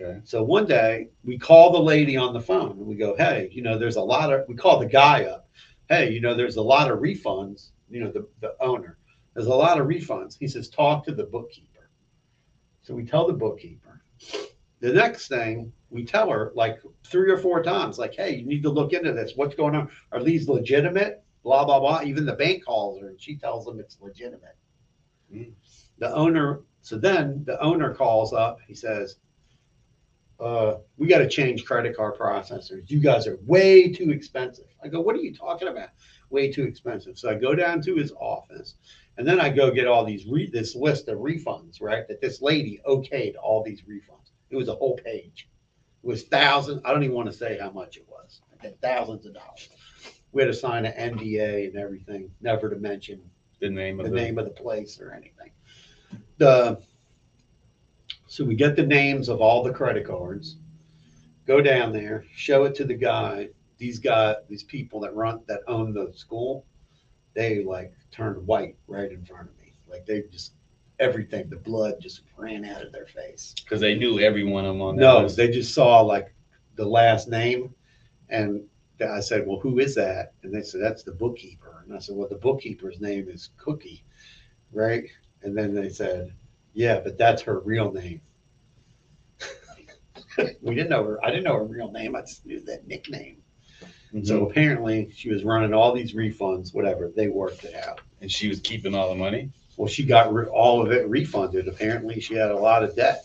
[0.00, 0.20] Okay.
[0.24, 3.62] So one day we call the lady on the phone and we go, Hey, you
[3.62, 5.48] know, there's a lot of, we call the guy up.
[5.88, 8.98] Hey, you know, there's a lot of refunds, you know, the, the owner,
[9.34, 10.36] there's a lot of refunds.
[10.38, 11.90] He says, talk to the bookkeeper.
[12.82, 14.02] So we tell the bookkeeper.
[14.80, 18.62] The next thing we tell her like three or four times, like, Hey, you need
[18.62, 19.32] to look into this.
[19.36, 19.90] What's going on?
[20.12, 21.22] Are these legitimate?
[21.42, 22.02] Blah, blah, blah.
[22.04, 24.56] Even the bank calls her and she tells them it's legitimate.
[25.34, 25.52] Mm.
[25.98, 28.58] The owner, so then the owner calls up.
[28.66, 29.16] He says,
[30.40, 32.90] uh, we got to change credit card processors.
[32.90, 34.66] You guys are way too expensive.
[34.82, 35.90] I go, what are you talking about?
[36.30, 37.18] Way too expensive.
[37.18, 38.74] So I go down to his office
[39.18, 42.08] and then I go get all these, re- this list of refunds, right?
[42.08, 44.30] That this lady okayed all these refunds.
[44.50, 45.48] It was a whole page.
[46.02, 46.80] It was thousands.
[46.84, 48.40] I don't even want to say how much it was.
[48.82, 49.68] Thousands of dollars.
[50.32, 53.20] We had to sign an NDA and everything, never to mention
[53.60, 55.50] The name of the the, name of the place or anything.
[56.38, 56.80] The,
[58.30, 60.54] so we get the names of all the credit cards,
[61.48, 63.48] go down there, show it to the guy.
[63.76, 66.64] These guy, these people that run, that own the school,
[67.34, 69.74] they like turned white right in front of me.
[69.88, 70.52] Like they just,
[71.00, 73.52] everything, the blood just ran out of their face.
[73.64, 75.36] because they knew every one of them on No, list.
[75.36, 76.32] they just saw like
[76.76, 77.74] the last name
[78.28, 78.62] and
[79.04, 80.34] I said, well, who is that?
[80.44, 81.82] And they said, that's the bookkeeper.
[81.84, 84.04] And I said, well, the bookkeeper's name is Cookie,
[84.70, 85.02] right?
[85.42, 86.32] And then they said,
[86.74, 88.20] yeah, but that's her real name.
[90.62, 91.24] we didn't know her.
[91.24, 92.14] I didn't know her real name.
[92.16, 93.38] I just knew that nickname.
[94.14, 94.26] Mhm.
[94.26, 97.10] So apparently she was running all these refunds, whatever.
[97.14, 98.00] They worked it out.
[98.22, 99.48] and she was keeping all the money.
[99.78, 101.68] Well, she got re- all of it refunded.
[101.68, 103.24] Apparently she had a lot of debt.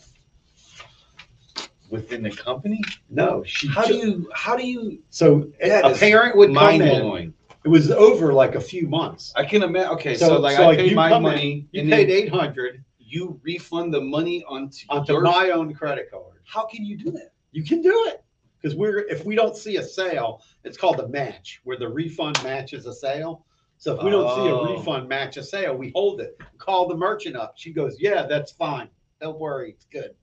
[1.89, 2.81] within the company.
[3.09, 3.67] No, she.
[3.67, 4.29] How do you?
[4.33, 4.99] How do you?
[5.11, 7.01] So a parent would come Mind in.
[7.01, 7.33] blowing.
[7.63, 9.33] It was over like a few months.
[9.35, 9.91] I can imagine.
[9.93, 12.09] Okay, so, So- like so, I like, paid you my come in, money, You paid
[12.09, 15.21] eight hundred you refund the money onto, onto your.
[15.21, 16.41] my own credit card.
[16.45, 17.33] how can you do that?
[17.51, 18.23] You can do it
[18.59, 22.41] because we're if we don't see a sale, it's called a match where the refund
[22.43, 23.45] matches a sale.
[23.77, 24.61] So if we don't see Oh.
[24.65, 26.39] a refund match a sale, we hold it.
[26.57, 27.53] Call the merchant up.
[27.57, 28.89] She goes, "Yeah, that's fine.
[29.21, 30.15] Don't worry, it's good."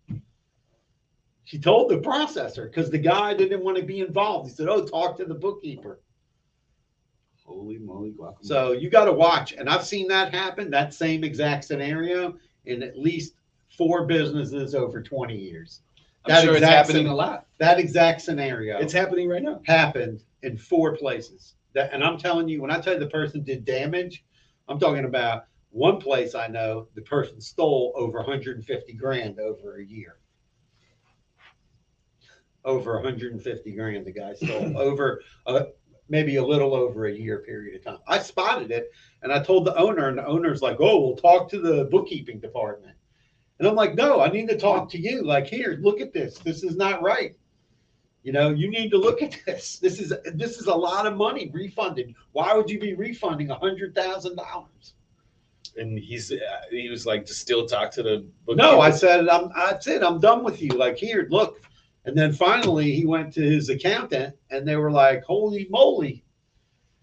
[1.44, 4.48] She told the processor because the guy didn't want to be involved.
[4.48, 6.00] He said, "Oh, talk to the bookkeeper."
[7.44, 8.44] Holy moly, guacamole!
[8.44, 10.70] So you got to watch, and I've seen that happen.
[10.70, 13.34] That same exact scenario in at least
[13.76, 15.80] four businesses over twenty years.
[16.24, 17.46] I'm that sure it's happening a lot.
[17.58, 19.60] That exact scenario It's happening right now.
[19.66, 21.54] happened in four places.
[21.74, 24.24] That, and I'm telling you, when I tell you the person did damage,
[24.68, 29.84] I'm talking about one place I know the person stole over 150 grand over a
[29.84, 30.16] year.
[32.64, 35.22] Over 150 grand, the guy stole over
[36.12, 37.98] maybe a little over a year period of time.
[38.06, 41.48] I spotted it and I told the owner, and the owner's like, "Oh, we'll talk
[41.50, 42.96] to the bookkeeping department."
[43.58, 45.24] And I'm like, "No, I need to talk to you.
[45.24, 46.38] Like, here, look at this.
[46.38, 47.34] This is not right."
[48.24, 49.78] You know, you need to look at this.
[49.82, 52.14] This is this is a lot of money refunded.
[52.32, 54.94] Why would you be refunding a hundred thousand dollars?
[55.78, 56.36] And he's uh,
[56.70, 58.26] he was like to still talk to the.
[58.48, 60.02] No, I said I'm that's it.
[60.02, 60.72] I'm done with you.
[60.84, 61.62] Like here, look.
[62.04, 66.24] And then finally, he went to his accountant, and they were like, "Holy moly!"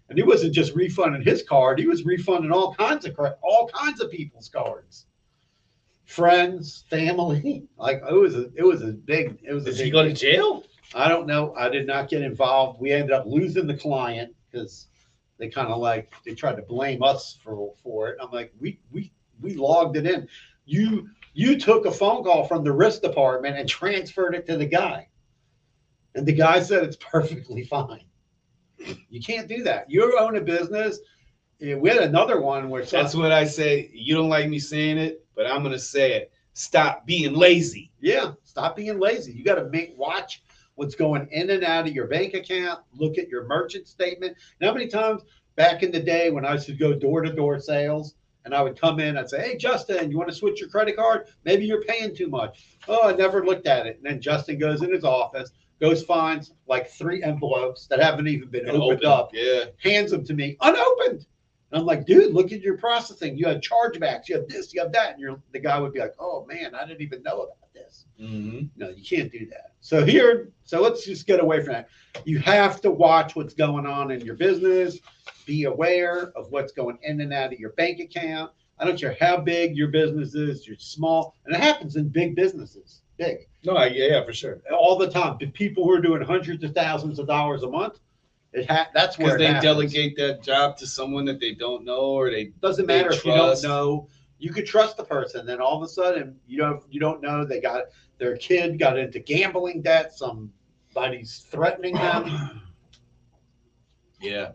[0.08, 4.00] And he wasn't just refunding his card; he was refunding all kinds of all kinds
[4.00, 5.06] of people's cards,
[6.04, 7.66] friends, family.
[7.78, 10.12] Like it was a it was a big it was a big he go to
[10.12, 10.64] jail?
[10.94, 11.54] I don't know.
[11.56, 12.80] I did not get involved.
[12.80, 14.88] We ended up losing the client because
[15.38, 18.18] they kind of like they tried to blame us for for it.
[18.20, 20.28] I'm like, we we we logged it in.
[20.66, 21.08] You
[21.40, 25.08] you took a phone call from the risk department and transferred it to the guy,
[26.14, 28.04] and the guy said it's perfectly fine.
[29.08, 29.90] You can't do that.
[29.90, 30.98] You own a business.
[31.58, 33.90] We had another one where That's what I say.
[33.94, 36.30] You don't like me saying it, but I'm gonna say it.
[36.52, 37.90] Stop being lazy.
[38.00, 39.32] Yeah, stop being lazy.
[39.32, 40.42] You got to make watch
[40.74, 42.80] what's going in and out of your bank account.
[42.92, 44.36] Look at your merchant statement.
[44.60, 45.22] And how many times
[45.56, 48.62] back in the day when I used to go door to door sales and I
[48.62, 51.28] would come in, I'd say, "Hey, Justin, you want to switch your credit card?
[51.44, 53.96] Maybe you're paying too much." Oh, I never looked at it.
[53.96, 58.48] And then Justin goes in his office, goes finds like three envelopes that haven't even
[58.48, 59.06] been opened open.
[59.06, 59.64] up, Yeah.
[59.78, 61.26] hands them to me unopened.
[61.70, 63.36] And I'm like, dude, look at your processing.
[63.36, 64.28] You have chargebacks.
[64.28, 64.74] You have this.
[64.74, 65.12] You have that.
[65.12, 68.06] And you're, the guy would be like, oh man, I didn't even know about this.
[68.20, 68.66] Mm-hmm.
[68.76, 69.72] No, you can't do that.
[69.80, 71.88] So here, so let's just get away from that.
[72.24, 74.98] You have to watch what's going on in your business.
[75.46, 78.52] Be aware of what's going in and out of your bank account.
[78.80, 82.34] I don't care how big your business is, you're small, and it happens in big
[82.34, 84.62] businesses, big No, yeah, yeah, for sure.
[84.72, 85.36] all the time.
[85.38, 88.00] The people who are doing hundreds of thousands of dollars a month,
[88.52, 89.62] it ha- that's where Because they happens.
[89.64, 93.24] delegate that job to someone that they don't know, or they Doesn't they matter if
[93.24, 94.08] you don't know.
[94.38, 97.44] You could trust the person, then all of a sudden you don't you don't know
[97.44, 97.84] they got
[98.18, 100.12] their kid got into gambling debt.
[100.14, 102.62] Somebody's threatening them.
[104.20, 104.52] yeah,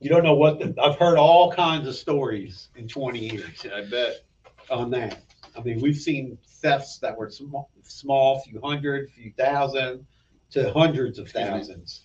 [0.00, 0.58] You don't know what.
[0.58, 4.24] The, I've heard all kinds of stories in 20 years I bet.
[4.70, 5.22] on that.
[5.56, 10.06] I mean, we've seen thefts that were small, small, few hundred, few thousand,
[10.50, 11.50] to hundreds of Excuse me.
[11.50, 12.02] thousands,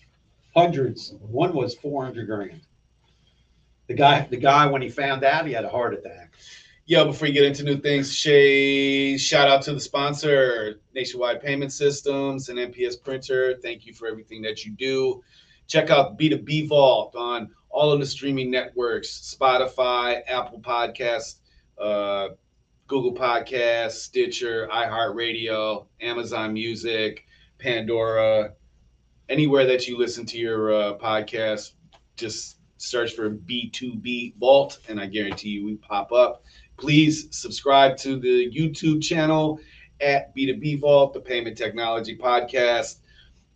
[0.58, 1.14] hundreds.
[1.20, 2.60] One was 400 grand.
[3.86, 6.34] The guy, the guy, when he found out, he had a heart attack.
[6.86, 11.72] Yo, before you get into new things, Shay, shout out to the sponsor, Nationwide Payment
[11.72, 13.58] Systems and NPS Printer.
[13.62, 15.22] Thank you for everything that you do.
[15.66, 21.36] Check out B2B Vault on all of the streaming networks Spotify, Apple Podcasts,
[21.78, 22.30] uh,
[22.86, 27.24] Google Podcasts, Stitcher, iHeartRadio, Amazon Music,
[27.58, 28.54] Pandora,
[29.28, 31.72] anywhere that you listen to your uh, podcast,
[32.16, 36.44] just search for B2B Vault, and I guarantee you we pop up.
[36.76, 39.58] Please subscribe to the YouTube channel
[40.00, 42.98] at B2B Vault, the Payment Technology Podcast.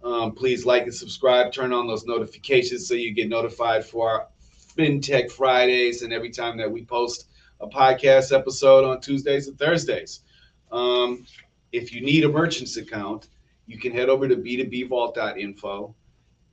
[0.03, 4.29] Um, please like and subscribe, turn on those notifications so you get notified for our
[4.77, 7.27] FinTech Fridays and every time that we post
[7.61, 10.21] a podcast episode on Tuesdays and Thursdays.
[10.73, 11.25] Um,
[11.71, 13.29] if you need a merchant's account,
[13.67, 15.95] you can head over to b2bvault.info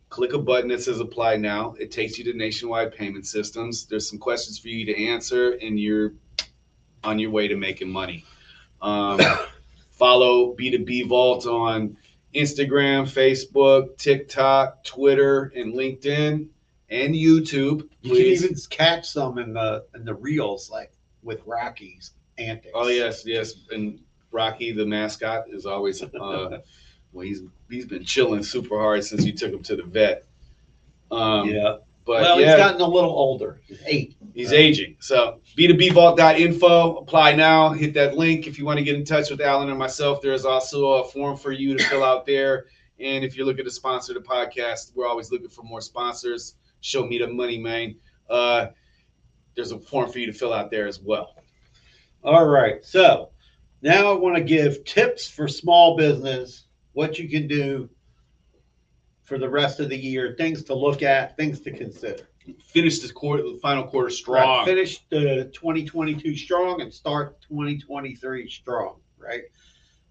[0.09, 1.75] click a button that says apply now.
[1.79, 3.85] It takes you to nationwide payment systems.
[3.85, 6.13] There's some questions for you to answer, and you're
[7.03, 8.25] on your way to making money.
[8.81, 9.19] Um,
[9.91, 11.95] follow B2B Vault on
[12.33, 16.47] Instagram, Facebook, TikTok, Twitter, and LinkedIn,
[16.89, 17.87] and YouTube.
[18.01, 20.91] You can even catch some in the in the reels, like
[21.21, 22.71] with Rocky's antics.
[22.73, 23.99] Oh yes, yes, and
[24.31, 26.01] Rocky the mascot is always.
[26.01, 26.59] Uh,
[27.11, 30.25] well, he's he's been chilling super hard since you took him to the vet.
[31.11, 31.77] Um, yeah.
[32.05, 33.61] but well, yeah, he's gotten a little older.
[33.65, 34.15] He's eight.
[34.33, 34.97] He's aging.
[34.99, 36.97] So b2bvault.info.
[36.97, 37.69] Apply now.
[37.69, 40.21] Hit that link if you want to get in touch with Alan and myself.
[40.21, 42.65] There is also a form for you to fill out there.
[42.99, 46.55] And if you're looking to sponsor the podcast, we're always looking for more sponsors.
[46.81, 47.95] Show me the money, man.
[48.29, 48.67] Uh,
[49.55, 51.35] there's a form for you to fill out there as well.
[52.23, 52.83] All right.
[52.85, 53.29] So
[53.81, 57.89] now I want to give tips for small business, what you can do
[59.23, 62.27] for the rest of the year, things to look at, things to consider.
[62.65, 64.65] Finish this quarter, the final quarter Right, strong.
[64.65, 69.43] Finish the 2022 strong and start 2023 strong, right?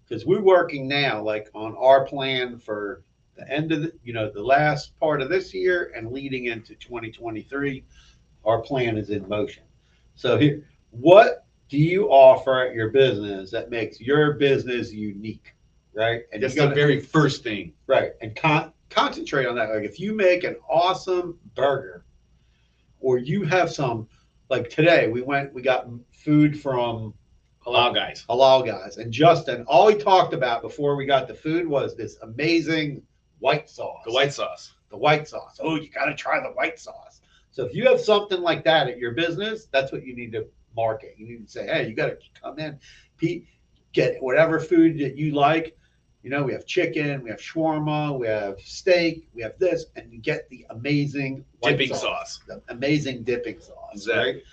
[0.07, 3.03] Because we're working now like on our plan for
[3.35, 6.75] the end of the, you know, the last part of this year and leading into
[6.75, 7.83] 2023.
[8.45, 9.63] Our plan is in motion.
[10.15, 15.53] So here, what do you offer at your business that makes your business unique,
[15.93, 16.21] right?
[16.31, 17.73] And That's you the gotta- very first thing.
[17.87, 18.11] Right.
[18.21, 19.69] And con- concentrate on that.
[19.69, 22.05] Like if you make an awesome burger
[22.99, 24.07] or you have some,
[24.49, 27.13] like today we went, we got food from
[27.65, 28.25] Halal guys.
[28.29, 28.97] Halal Guys.
[28.97, 33.01] And Justin, all he talked about before we got the food was this amazing
[33.39, 34.01] white sauce.
[34.05, 34.73] The white sauce.
[34.89, 35.59] The white sauce.
[35.61, 37.21] Oh, you got to try the white sauce.
[37.51, 40.47] So if you have something like that at your business, that's what you need to
[40.75, 41.15] market.
[41.17, 42.79] You need to say, hey, you got to come in,
[43.17, 43.45] Pete,
[43.91, 45.77] get whatever food that you like.
[46.21, 50.11] You know, we have chicken, we have shawarma, we have steak, we have this, and
[50.11, 52.41] you get the amazing Dipping sauce.
[52.47, 53.91] the amazing dipping sauce.
[53.93, 54.33] Exactly.
[54.33, 54.43] Right?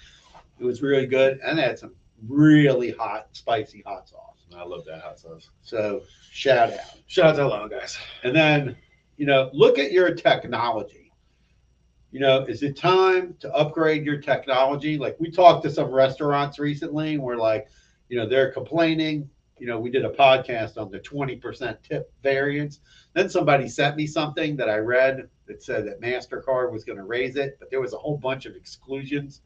[0.61, 1.95] It was really good, and it had some
[2.29, 4.47] really hot, spicy hot sauce.
[4.57, 5.51] I love that hot sauce.
[5.63, 6.79] So shout out.
[7.09, 7.99] Shout out to Halal guys.
[8.23, 8.77] And then,
[9.17, 11.13] you know, look at your technology.
[12.13, 14.97] You know, is it time to upgrade your technology?
[14.97, 17.67] Like we talked to some restaurants recently, and we're like,
[18.09, 19.29] you know, they're complaining.
[19.59, 22.81] You know, we did a podcast on the 20% tip variance.
[23.15, 27.05] Then somebody sent me something that I read that said that MasterCard was going to
[27.05, 29.43] raise it, but there was a whole bunch of exclusions.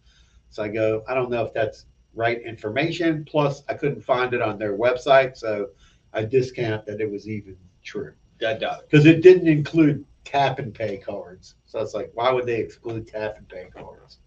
[0.48, 3.24] So I go, I don't know if that's right information.
[3.24, 5.36] Plus, I couldn't find it on their website.
[5.36, 5.68] So
[6.12, 8.88] I discount that it was even true doubt it.
[8.90, 11.54] because it didn't include tap and pay cards.
[11.66, 14.18] So it's like, why would they exclude tap and pay cards?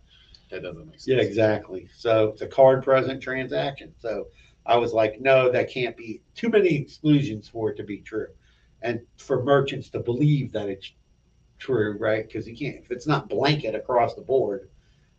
[0.49, 1.07] That doesn't make sense.
[1.07, 1.87] Yeah, exactly.
[1.95, 3.93] So it's a card present transaction.
[3.99, 4.27] So
[4.65, 8.27] I was like, no, that can't be too many exclusions for it to be true.
[8.81, 10.91] And for merchants to believe that it's
[11.59, 12.25] true, right?
[12.25, 14.69] Because you can't, if it's not blanket across the board,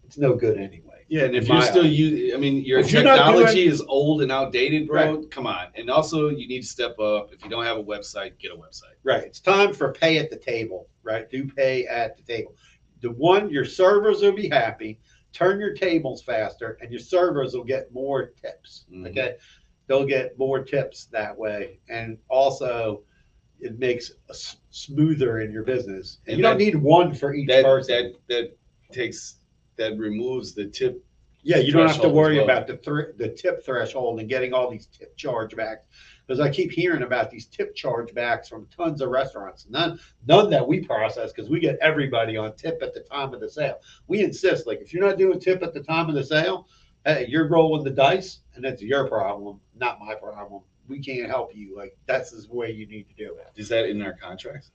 [0.04, 1.04] it's no good anyway.
[1.08, 4.32] Yeah, and if you're still using, I mean, your If you're technology is old and
[4.32, 5.22] outdated, bro.
[5.24, 5.66] Come on.
[5.74, 7.32] And also, you need to step up.
[7.32, 8.96] If you don't have a website, get a website.
[9.02, 9.22] Right.
[9.22, 11.30] It's time for pay at the table, right?
[11.30, 12.54] Do pay at the table.
[13.02, 14.98] The one, your servers will be happy.
[15.34, 18.86] Turn your tables faster, and your servers will get more tips.
[18.90, 19.10] Mhm.
[19.10, 19.36] Okay,
[19.86, 23.02] they'll get more tips that way, and also
[23.60, 26.18] it makes a s- smoother in your business.
[26.26, 28.12] And And you don't need one for each That person.
[28.12, 28.56] that that
[28.92, 29.36] takes
[29.76, 31.02] that removes the tip.
[31.42, 32.44] Yeah, you don't have to worry well.
[32.44, 35.80] about the thr the tip threshold and getting all these tip chargebacks.
[36.26, 39.66] Because I keep hearing about these tip chargebacks from tons of restaurants.
[39.68, 43.40] None, none that we process because we get everybody on tip at the time of
[43.40, 43.80] the sale.
[44.06, 46.68] We insist, like, if you're not doing tip at the time of the sale,
[47.04, 50.62] hey, you're rolling the dice, and that's your problem, not my problem.
[50.88, 51.76] We can't help you.
[51.76, 53.60] Like, that's the way you need to do it.
[53.60, 54.70] Is that in our contracts?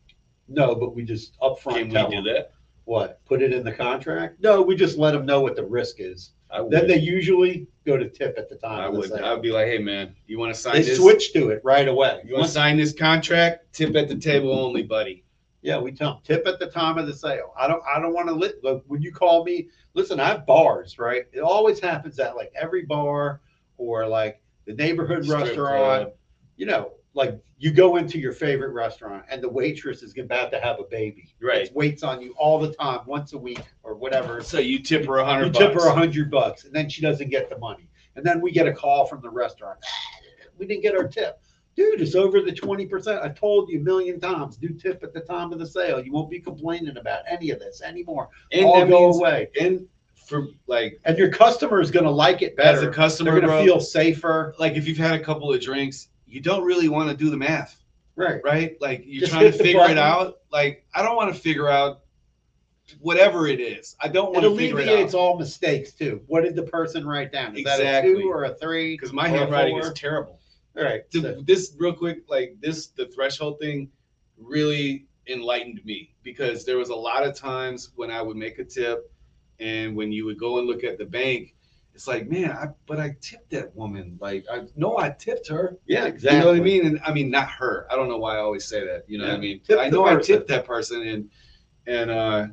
[0.47, 2.51] No, but we just upfront Can we do them that?
[2.85, 4.41] what put it in the contract.
[4.41, 6.31] No, we just let them know what the risk is.
[6.51, 6.71] I would.
[6.71, 8.79] Then they usually go to tip at the time.
[8.79, 9.09] I of the would.
[9.09, 9.25] sale.
[9.25, 10.97] I would be like, hey man, you want to sign They this?
[10.97, 12.21] switch to it right away.
[12.25, 13.71] You want to sign this contract?
[13.73, 15.23] Tip at the table only, buddy.
[15.61, 17.53] Yeah, we tell them tip at the time of the sale.
[17.59, 17.83] I don't.
[17.85, 18.63] I don't want to lit.
[18.63, 20.19] Look, when you call me, listen.
[20.19, 21.25] I have bars, right?
[21.33, 23.41] It always happens at like every bar
[23.77, 26.03] or like the neighborhood Strip restaurant.
[26.05, 26.13] club.
[26.55, 30.59] You know, like you go into your favorite restaurant and the waitress is about to
[30.59, 31.35] have a baby.
[31.41, 31.63] Right.
[31.67, 34.41] It waits on you all the time, once a week or whatever.
[34.41, 35.83] So you tip her a hundred You tip bucks.
[35.83, 37.89] her a hundred bucks, and then she doesn't get the money.
[38.15, 39.77] And then we get a call from the restaurant.
[40.57, 41.39] We didn't get our tip.
[41.77, 43.21] Dude, it's over the twenty percent.
[43.23, 44.57] I told you a million times.
[44.57, 46.03] Do tip at the time of the sale.
[46.03, 48.27] You won't be complaining about any of this anymore.
[48.51, 49.47] and All go away.
[49.57, 49.87] And
[50.27, 52.77] for like And your customer is gonna like it better.
[52.79, 54.53] as a customer, They're gonna bro, feel safer.
[54.59, 57.37] like if you've had a couple of drinks, you don't really want to do the
[57.37, 57.81] math,
[58.15, 58.41] Right.
[58.43, 58.77] right?
[58.81, 60.39] Like you're Just trying to figure it out.
[60.51, 62.01] Like I don't want to figure out
[62.99, 63.95] whatever it is.
[64.01, 66.21] I don't It want to figure it alleviates out all mistakes too.
[66.27, 67.55] What did the person write down?
[67.55, 68.21] Is that a Exactly.
[68.23, 68.95] two or a three?
[68.95, 70.39] because my handwriting is terrible.
[70.77, 71.01] All right.
[71.11, 73.91] So- this real quick, like this, the threshold thing
[74.37, 78.63] really enlightened me because there was a lot of times when I would make a
[78.63, 79.11] tip,
[79.59, 81.55] and when you would go and look at the bank,
[81.99, 84.17] it's like, man, I but I tipped that woman.
[84.21, 85.75] Like I know I tipped her.
[85.85, 86.37] yeah, exactly.
[86.37, 86.85] You know what I mean?
[86.85, 87.87] And I mean not her.
[87.91, 89.03] I don't know why I always say that.
[89.09, 89.59] You know what I mean?
[89.59, 91.29] Tip I know I tipped that person, and
[91.87, 92.47] and uh,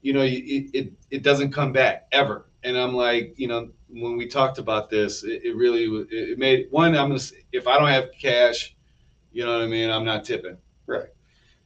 [0.00, 2.46] you know, it, it it doesn't come back ever.
[2.62, 6.68] And I'm like, you know, when we talked about this, it, it really it made
[6.70, 6.96] one.
[6.96, 7.20] I'm gonna
[7.52, 8.74] if I don't have cash,
[9.32, 9.90] you know what I mean.
[9.90, 10.56] I'm not tipping.
[10.86, 11.10] Right.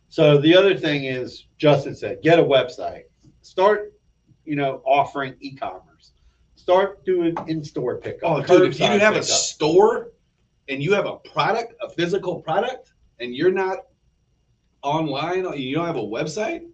[0.09, 3.05] So the other thing is, Justin said, get a website.
[3.43, 3.93] Start,
[4.45, 5.96] you know, offering e-commerce.
[6.67, 8.29] Start doing in-store pickup.
[8.29, 10.09] Oh, dude, if you have a store
[10.69, 13.87] and you have a product, a physical product, and you're not
[14.83, 16.67] online, you don't have a website,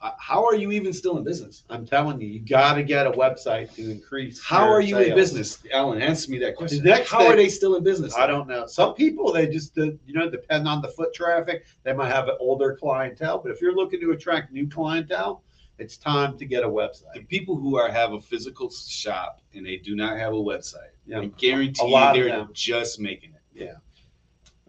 [0.00, 1.62] uh, how are you even still in business?
[1.70, 4.42] I'm telling you, you got to get a website to increase.
[4.42, 6.02] How are you in business, Alan?
[6.02, 6.84] Answer me that question.
[6.84, 8.16] How thing- are they still in business?
[8.16, 8.66] I don't know.
[8.66, 11.64] Some people they just uh, you know depend on the foot traffic.
[11.84, 15.44] They might have an older clientele, but if you're looking to attract new clientele,
[15.80, 17.12] it's time to get a website.
[17.14, 20.92] The people who are have a physical shop and they do not have a website,
[21.06, 21.20] Yeah.
[21.20, 23.42] I guarantee you they're just making it.
[23.64, 23.74] Yeah.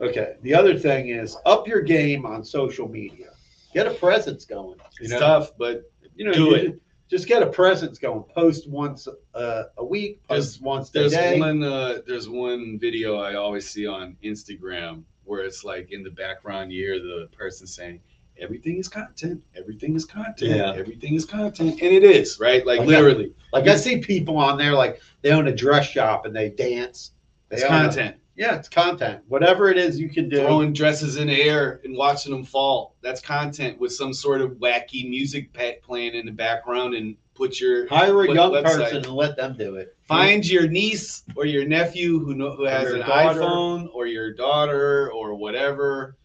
[0.05, 0.35] Okay.
[0.41, 3.31] The other thing is up your game on social media.
[3.73, 4.77] Get a presence going.
[4.77, 5.83] You It's know, tough, but
[6.15, 6.61] you know, Do you it.
[6.63, 8.23] ju- Just get a presence going.
[8.35, 10.25] Post once uh, a week.
[10.27, 11.39] Post once a There's day.
[11.39, 11.61] one.
[11.63, 16.71] Uh, there's one video I always see on Instagram where it's like in the background,
[16.71, 18.01] you hear the person saying,
[18.39, 19.41] "Everything is content.
[19.55, 20.55] Everything is content.
[20.57, 20.73] Yeah.
[20.73, 22.65] Everything is content," and it is right.
[22.65, 26.25] Like Like literally, Like I see people on there, like they own a dress shop
[26.25, 27.11] and they dance.
[27.49, 28.15] They it's own a- content.
[28.35, 29.21] yeah, it's content.
[29.27, 30.37] Whatever it is you can do.
[30.37, 32.95] Throwing dresses in the air and watching them fall.
[33.01, 35.53] That's content with some sort of wacky music
[35.83, 38.63] playing in the background and put your Hire a young website?
[38.63, 39.95] person and let them do it.
[40.03, 43.39] find your niece or your nephew who know, who has an daughter.
[43.41, 46.17] iPhone or your daughter or whatever,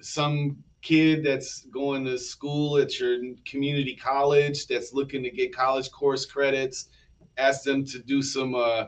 [0.00, 5.90] some kid that's going to school at your community college that's looking to get college
[5.90, 6.88] course credits.
[7.36, 8.86] Ask them to do some uh,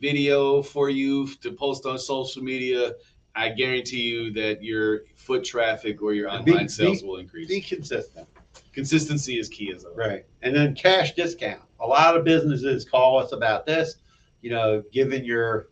[0.00, 2.92] video for you to post on social media.
[3.34, 7.16] I guarantee you that your foot traffic or your And be- online sales be- will
[7.18, 7.48] increase.
[7.48, 8.26] Be consistent.
[8.72, 9.94] Consistency is key as well.
[9.94, 10.24] Right.
[10.42, 11.62] And then cash discount.
[11.80, 13.96] A lot of businesses call us about this,
[14.42, 15.68] you know, giving your,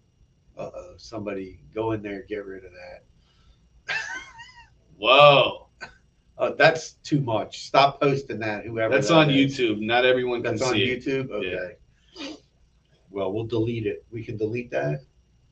[0.58, 3.03] uh somebody go in there get rid of that.
[4.96, 5.68] Whoa.
[6.36, 7.66] Uh, that's too much.
[7.66, 8.92] Stop posting that, whoever.
[8.92, 9.56] That's that on is.
[9.56, 9.80] YouTube.
[9.80, 10.64] Not everyone can see.
[10.64, 11.04] That's on see it.
[11.04, 11.30] YouTube?
[11.30, 12.36] Okay.
[13.10, 14.04] Well, we'll delete it.
[14.10, 15.02] We can delete that?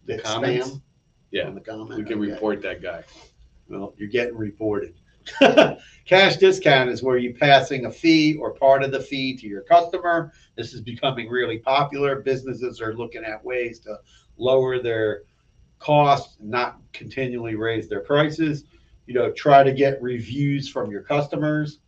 [0.06, 0.68] The comments?
[0.68, 0.82] spam
[1.30, 1.46] Yeah.
[1.46, 1.90] On the comment?
[1.98, 2.32] We can Okay.
[2.32, 3.04] report that guy.
[3.68, 4.94] Well, you're getting reported.
[6.04, 9.62] Cash discount is where you're passing a fee or part of the fee to your
[9.62, 10.32] customer.
[10.56, 12.20] This is becoming really popular.
[12.22, 14.00] Businesses are looking at ways to
[14.36, 15.22] lower their
[15.78, 18.64] costs, not continually raise their prices.
[19.06, 21.78] You know, try to get reviews from your customers.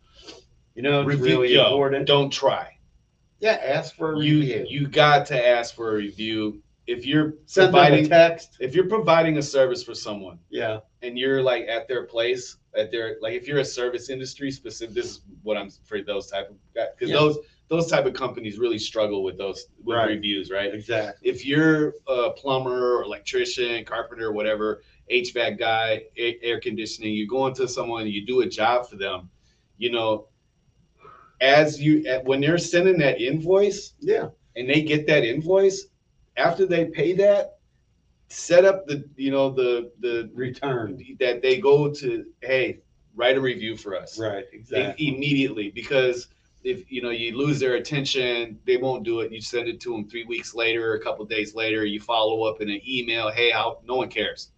[0.75, 2.05] You know, it's Review- really yo, important.
[2.07, 2.77] Don't try.
[3.39, 4.65] Yeah, ask for a You review.
[4.69, 8.57] you got to ask for a review if you're Send them a providing text.
[8.59, 12.91] if you're providing a service for someone Yeah, and you're like at their place at
[12.91, 16.49] their like if you're a service industry specific this is what i'm for those type
[16.49, 17.15] of because Yeah.
[17.15, 17.37] those
[17.69, 20.09] those type of companies really struggle with those with Right.
[20.09, 21.27] reviews right exactly.
[21.27, 24.81] if you're a plumber or electrician carpenter whatever
[25.11, 29.29] hvac guy air conditioning you go into someone you do a job for them
[29.77, 30.27] you know
[31.41, 35.87] as you when they're sending that invoice Yeah, and they get that invoice
[36.37, 37.57] after they pay that
[38.29, 40.99] set up the you know the the return.
[41.19, 42.79] that they go to hey
[43.15, 45.07] write a review for us Right, exactly.
[45.07, 46.27] immediately because
[46.63, 49.91] if you know you lose their attention they won't do it you send it to
[49.91, 53.51] them three weeks later a couple days later you follow up in an email hey
[53.51, 54.51] how no one cares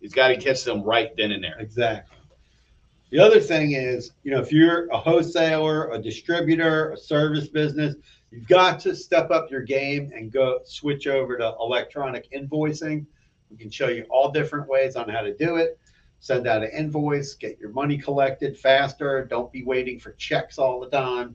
[0.00, 2.16] it's got to catch them right then and there Exactly.
[3.10, 7.96] The other thing is, you know, if you're a wholesaler, a distributor, a service business,
[8.30, 13.04] you've got to step up your game and go switch over to electronic invoicing.
[13.50, 15.76] We can show you all different ways on how to do it.
[16.20, 19.24] Send out an invoice, get your money collected faster.
[19.24, 21.34] Don't be waiting for checks all the time.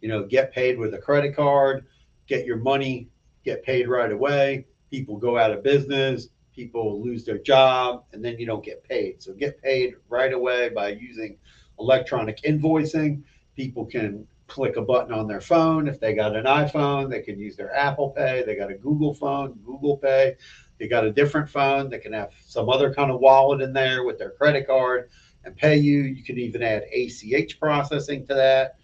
[0.00, 1.86] You know, get paid with a credit card,
[2.28, 3.08] get your money,
[3.44, 4.66] get paid right away.
[4.92, 9.22] People go out of business people lose their job and then you don't get paid.
[9.22, 11.36] So get paid right away by using
[11.78, 13.22] electronic invoicing.
[13.54, 15.86] People can click a button on their phone.
[15.86, 18.42] If they got an iPhone, they can use their Apple Pay.
[18.44, 20.36] They got a Google phone, Google Pay.
[20.78, 21.90] They got a different phone.
[21.90, 25.10] They can have some other kind of wallet in there with their credit card
[25.44, 26.00] and pay you.
[26.00, 28.76] You can even add ACH processing to that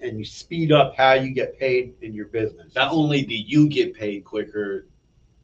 [0.00, 2.74] and you speed up how you get paid in your business.
[2.74, 4.86] not only do you get paid quicker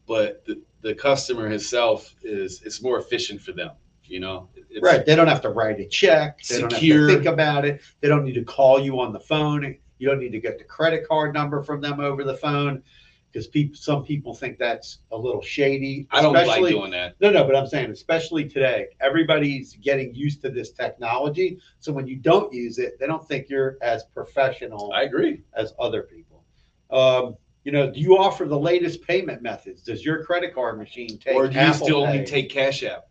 [0.07, 3.71] but the, the customer himself is it's more efficient for them
[4.05, 5.05] you know it's, Right.
[5.05, 6.43] They don't have to write a check.
[6.43, 7.09] They don't have Secure.
[7.09, 7.81] to think about it.
[8.01, 9.77] They don't need to call you on the phone.
[9.99, 12.83] You don't need to get the credit card number from them over the phone
[13.31, 16.07] because people, some people think that's a little shady.
[16.11, 20.41] i don't like doing that No, no, but I'm saying, especially today, everybody's getting used
[20.43, 21.59] to this technology.
[21.79, 25.75] So when you don't use it, they don't think you're as professional i agree as
[25.79, 26.45] other people.
[26.91, 29.83] Um, you know, do you offer the latest payment methods?
[29.83, 32.11] Does your credit card machine take or do you Apple still Pay?
[32.11, 33.09] only take cash app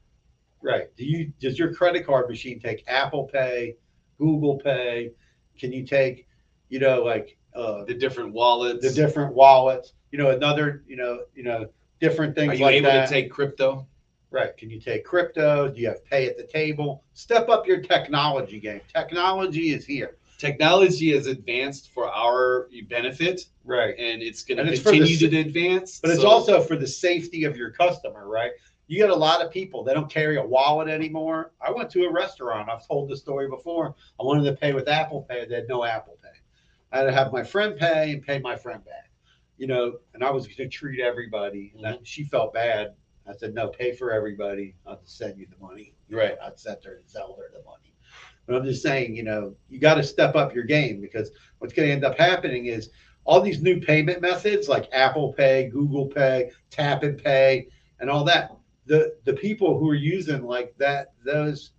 [0.61, 0.95] Right.
[0.97, 3.75] Do you does your credit card machine take Apple Pay,
[4.17, 5.11] Google Pay?
[5.57, 6.27] Can you take,
[6.69, 9.93] you know, like uh, the different wallets the different wallets?
[10.11, 11.67] You know, another, you know, you know,
[11.99, 13.07] different things are you like able that.
[13.07, 13.87] to take crypto
[14.31, 14.55] right.
[14.57, 15.69] Can you take crypto?
[15.69, 17.03] Do you have pay at the table?
[17.13, 18.81] Step up your technology game.
[18.93, 20.17] Technology is here.
[20.37, 23.95] Technology has advanced for our benefit Right.
[23.97, 26.87] and it's going to it's for the continue to advance But it's also for the
[26.87, 28.51] safety of your customer, right?
[28.87, 31.51] You get a lot of people, they don't carry a wallet anymore.
[31.59, 33.95] I went to a restaurant, I've told the story before.
[34.19, 36.29] I wanted to pay with Apple Pay, they had no Apple Pay.
[36.91, 39.11] I had to have my friend pay and pay my friend back,
[39.57, 41.73] you know, and I was going to treat everybody.
[41.75, 42.93] And that, she felt bad.
[43.27, 44.75] I said, no, pay for everybody.
[44.85, 45.93] I'll just send you the money.
[46.09, 46.37] Right.
[46.41, 47.93] I'd send her and sell her the money.
[48.47, 51.73] But I'm just saying, you know, you got to step up your game because what's
[51.73, 52.89] going to end up happening is
[53.25, 57.67] all these new payment methods like Apple Pay, Google Pay, Tap and Pay,
[57.99, 58.55] and all that.
[58.85, 61.71] The the people who are using like that those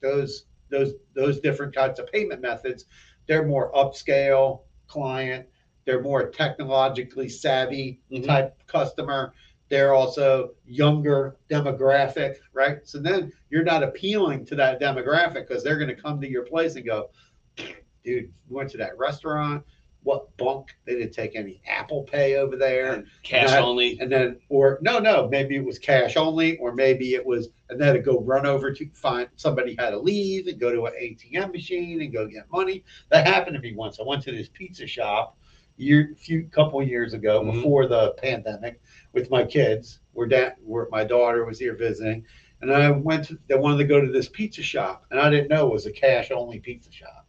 [0.00, 2.86] those those those different kinds of payment methods,
[3.26, 5.46] they're more upscale client.
[5.84, 8.24] They're more technologically savvy Mhm.
[8.24, 9.32] type customer.
[9.68, 12.78] They're also younger demographic, right?
[12.84, 16.44] So then you're not appealing to that demographic because they're going to come to your
[16.44, 17.10] place and go,
[17.56, 19.64] dude, we went to that restaurant.
[20.04, 20.68] What bunk?
[20.84, 22.92] They didn't take any Apple Pay over there.
[22.92, 26.72] And cash Not- only And then, or no, no, maybe it was cash only, or
[26.72, 30.46] maybe it was, and then to go run over to find somebody had to leave
[30.46, 32.84] and go to an ATM machine and go get money.
[33.10, 33.98] That happened to me once.
[33.98, 35.36] I went to this pizza shop
[35.76, 37.54] year, few couple years ago Mhm.
[37.54, 38.80] before the pandemic
[39.16, 40.00] with my kids.
[40.12, 42.24] We're down, where my daughter was here visiting,
[42.60, 43.24] and I went.
[43.26, 45.86] To, they wanted to go to this pizza shop, and I didn't know it was
[45.86, 47.26] a cash only pizza shop.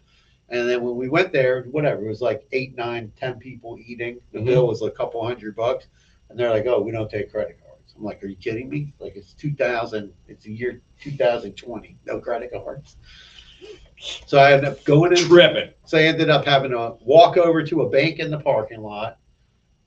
[0.49, 4.19] And then when we went there, whatever, it was like eight, nine, ten people eating.
[4.33, 4.45] The Mhm.
[4.45, 5.87] bill was a couple hundred bucks.
[6.29, 7.93] And they're like, oh, we don't take credit cards.
[7.97, 8.93] I'm like, are you kidding me?
[8.99, 12.97] Like, it's 2000, it's the year 2020, no credit cards.
[14.25, 17.63] So I ended up going and tripping So I ended up having to walk over
[17.63, 19.17] to a bank in the parking lot.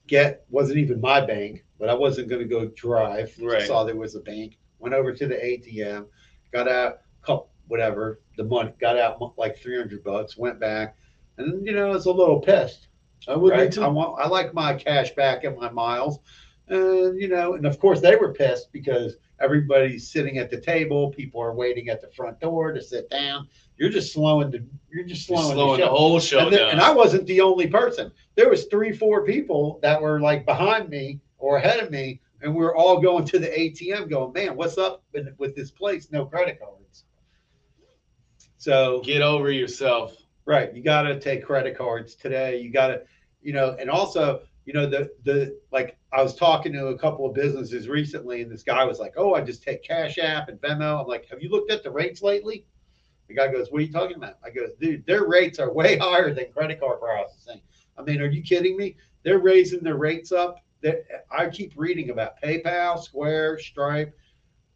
[0.07, 3.35] Get, wasn't even my bank, but I wasn't going to go drive.
[3.41, 3.67] Right.
[3.67, 4.59] Saw there was a bank.
[4.79, 6.07] Went over to the ATM,
[6.53, 10.97] got out, couple, whatever, the money, got out like 300 bucks, went back.
[11.37, 12.89] And, you know, I was a little pissed
[13.29, 13.77] i would right?
[13.79, 16.19] I want I like my cash back and my miles.
[16.69, 21.11] And, you know, and of course they were pissed because everybody's sitting at the table.
[21.11, 23.49] People are waiting at the front door to sit down.
[23.77, 26.61] You're just slowing the, you're just You're slowing, slowing the the whole show and, then-
[26.61, 26.71] down.
[26.71, 28.13] and I wasn't the only person.
[28.37, 32.55] There was three, four people that were like behind me or ahead of me, and
[32.55, 36.11] we are all going to the ATM, going, "Man, what's up with, this place?
[36.13, 37.05] No credit cards."
[38.59, 40.17] So Get over yourself.
[40.45, 40.75] Right.
[40.75, 42.61] You got to take credit cards today.
[42.61, 43.03] You got to,
[43.41, 47.25] you know, and also, you know, the, the, like I was talking to a couple
[47.25, 50.61] of businesses recently and this guy was like, oh, I just take Cash App and
[50.61, 51.01] Venmo.
[51.01, 52.67] I'm like, have you looked at the rates lately?
[53.29, 54.35] The guy goes, what are you talking about?
[54.45, 57.61] I go, dude, their rates are way higher than credit card processing.
[57.97, 58.97] I mean, are you kidding me?
[59.23, 60.57] They're raising their rates up.
[60.83, 64.17] That I keep reading about PayPal, Square, Stripe,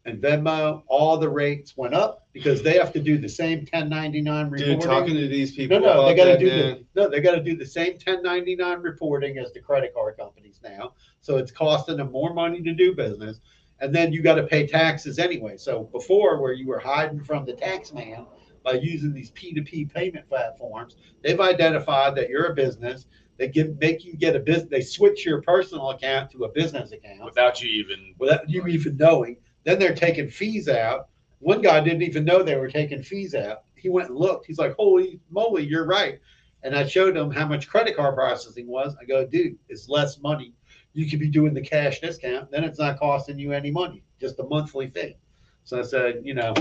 [0.05, 0.83] and Venmo.
[0.87, 4.79] All the rates went up because they have to do the same 1099 reporting.
[4.79, 6.85] Dude, talking to these people No, no, they gotta do man.
[6.93, 10.59] the, no, they gotta do the same ten ninety-nine reporting as the credit card companies
[10.63, 10.93] now.
[11.21, 13.39] So it's costing them more money to do business.
[13.79, 15.57] And then you gotta pay taxes anyway.
[15.57, 18.25] So before, where you were hiding from the tax man
[18.63, 23.05] by using these P two P payment platforms, they've identified that you're a business.
[23.37, 26.91] They give, make you get a business, they switch your personal account to a business
[26.91, 28.15] account without you even.
[28.17, 29.37] without you even knowing.
[29.63, 31.09] Then they're taking fees out.
[31.39, 33.63] One guy didn't even know they were taking fees out.
[33.75, 34.45] He went and looked.
[34.45, 36.19] He's like, "Holy moly, you're right."
[36.63, 38.95] And I showed him how much credit card processing was.
[38.99, 40.53] I go, "Dude, it's less money.
[40.93, 42.49] You could be doing the cash discount.
[42.51, 45.17] Then it's not costing you any money, just a monthly fee."
[45.65, 46.53] So I said, "You know,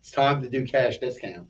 [0.00, 1.46] it's time to do cash discount."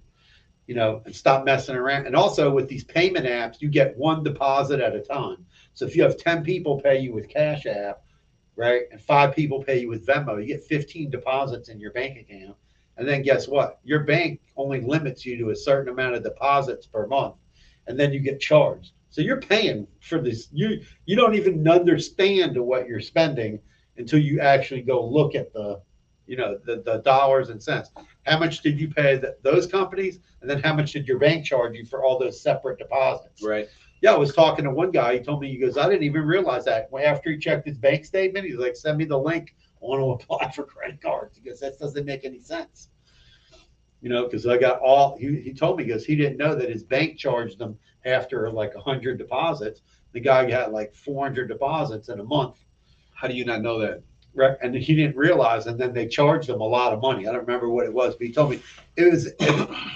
[0.68, 2.06] You know, and stop messing around.
[2.06, 5.44] And also with these payment apps, you get one deposit at a time.
[5.74, 8.02] So if you have 10 people pay you with Cash App,
[8.54, 8.82] right?
[8.92, 12.56] And five people pay you with Venmo, you get 15 deposits in your bank account.
[12.98, 13.78] And then guess what?
[13.84, 17.36] Your bank only limits you to a certain amount of deposits per month.
[17.86, 18.92] And then you get charged.
[19.10, 20.48] So you're paying for this.
[20.52, 23.60] You you don't even understand what you're spending
[23.96, 25.80] until you actually go look at the,
[26.26, 27.90] you know, the, the dollars and cents.
[28.28, 30.20] How much did you pay th those companies?
[30.40, 33.42] And then how much did your bank charge you for all those separate deposits?
[33.42, 33.68] Right.
[34.00, 35.14] Yeah, I was talking to one guy.
[35.14, 36.88] He told me, he goes, I didn't even realize that.
[36.92, 39.56] Well, After he checked his bank statement, he's like, send me the link.
[39.82, 41.36] I want to apply for credit cards.
[41.36, 42.90] He goes, that doesn't make any sense.
[44.00, 46.70] You know, because I got all, he, he told me, because he didn't know that
[46.70, 49.82] his bank charged them after like 100 deposits.
[50.12, 52.64] The guy got like 400 deposits in a month.
[53.14, 54.02] How do you not know that?
[54.38, 54.56] Right.
[54.62, 57.26] And he didn't realize, and then they charged him a lot of money.
[57.26, 58.62] I don't remember what it was, but he told me
[58.94, 59.32] it was,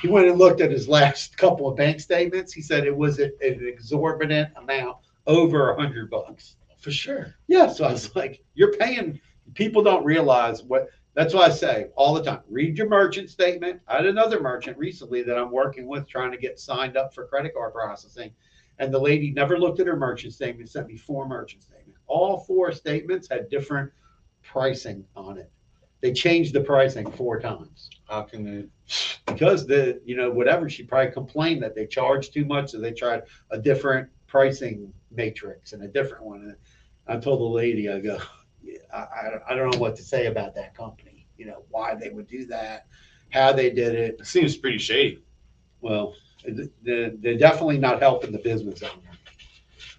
[0.01, 2.53] he went and looked at his last couple of bank statements.
[2.53, 4.97] He said it was an an exorbitant amount,
[5.29, 6.57] over a hundred bucks.
[6.79, 7.37] For sure.
[7.47, 7.69] Yeah.
[7.69, 9.21] So I was like, you're paying,
[9.55, 13.81] people don't realize what, that's why I say all the time, read your merchant statement.
[13.87, 17.29] I had another merchant recently that I'm working with trying to get signed up for
[17.29, 18.33] credit card processing.
[18.81, 22.01] And the lady never looked at her merchant statement, sent me four merchant statements.
[22.09, 23.93] All four statements had different
[24.43, 25.51] pricing on it.
[26.01, 28.67] They changed the pricing four times How can they?
[29.27, 32.91] because the you know whatever she probably complained that they charged too much so they
[32.93, 36.57] tried a different pricing matrix and a different one and
[37.07, 38.19] i told the lady i go
[38.63, 41.95] "Yeah, I, I, I don't know what to say about that company you know why
[41.95, 42.87] they would do that
[43.31, 45.23] how they did it It seems pretty shady.
[45.81, 46.15] well
[46.83, 49.13] they're, they're definitely not helping the business owner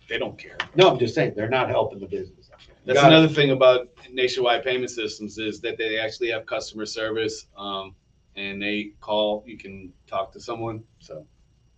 [0.09, 0.57] They don't care.
[0.75, 2.42] no i'm just saying they're not helping the business
[2.85, 3.15] That's Got it.
[3.15, 7.95] another thing about nationwide payment systems is that they actually have customer service, um,
[8.35, 9.43] and they call.
[9.45, 10.83] You can talk to someone.
[10.99, 11.25] So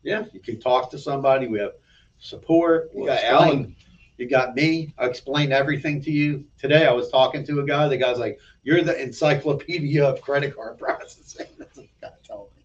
[0.03, 1.71] yeah you can talk to somebody we have
[2.19, 3.75] support you got explain- Alan.
[4.17, 4.93] You got me.
[4.97, 6.45] I explained everything to you.
[6.57, 7.87] Today I was talking to a guy.
[7.89, 11.47] The guy's like, You're the encyclopedia of credit card processing.
[11.59, 12.63] That's what told me.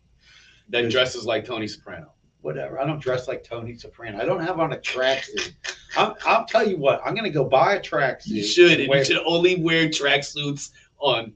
[0.68, 2.12] that dresses like Tony Soprano.
[2.43, 2.80] Whatever.
[2.80, 4.18] I don't dress like Tony Soprano.
[4.18, 5.53] I don't have on a tracksuit.
[5.97, 8.26] I'm, I'll tell you what, I'm going to go buy a tracksuit.
[8.28, 8.80] You should.
[8.80, 11.32] And wear- you should only wear tracksuits on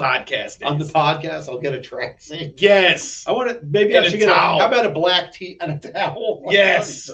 [0.00, 2.54] podcast On the podcast, I'll get a tracksuit.
[2.56, 3.24] Yes.
[3.26, 5.84] I want to, maybe And I should get a, how about a black tee and
[5.84, 6.44] a towel?
[6.50, 7.10] Yes.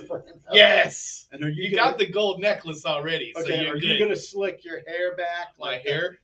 [0.52, 1.26] Yes.
[1.32, 3.84] And are you, You gonna, got the gold necklace already, so okay, you're are good.
[3.84, 5.48] you going to slick your hair back?
[5.58, 6.10] My like hair.
[6.10, 6.18] that?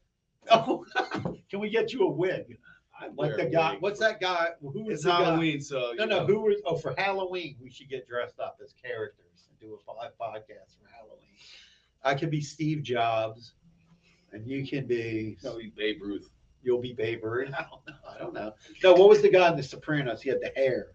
[0.51, 0.84] Oh,
[1.51, 2.59] can we get you a wig?
[3.16, 4.48] Like the guy, what's that guy?
[4.61, 5.24] Who is It's the guy?
[5.24, 6.18] Halloween, so No, you no.
[6.20, 6.26] know.
[6.26, 6.57] Who was?
[6.66, 10.76] Oh, for Halloween, we should get dressed up as characters and do a po- podcast
[10.80, 11.18] for Halloween.
[12.05, 13.53] I could be Steve Jobs,
[14.32, 15.36] and you can be.
[15.42, 16.28] No, you Babe Ruth.
[16.64, 17.53] You'll be Babe Ruth.
[17.59, 17.94] I don't know.
[18.09, 18.55] I don't know.
[18.82, 20.22] No, what was the guy in The Sopranos?
[20.22, 20.88] He had the hair.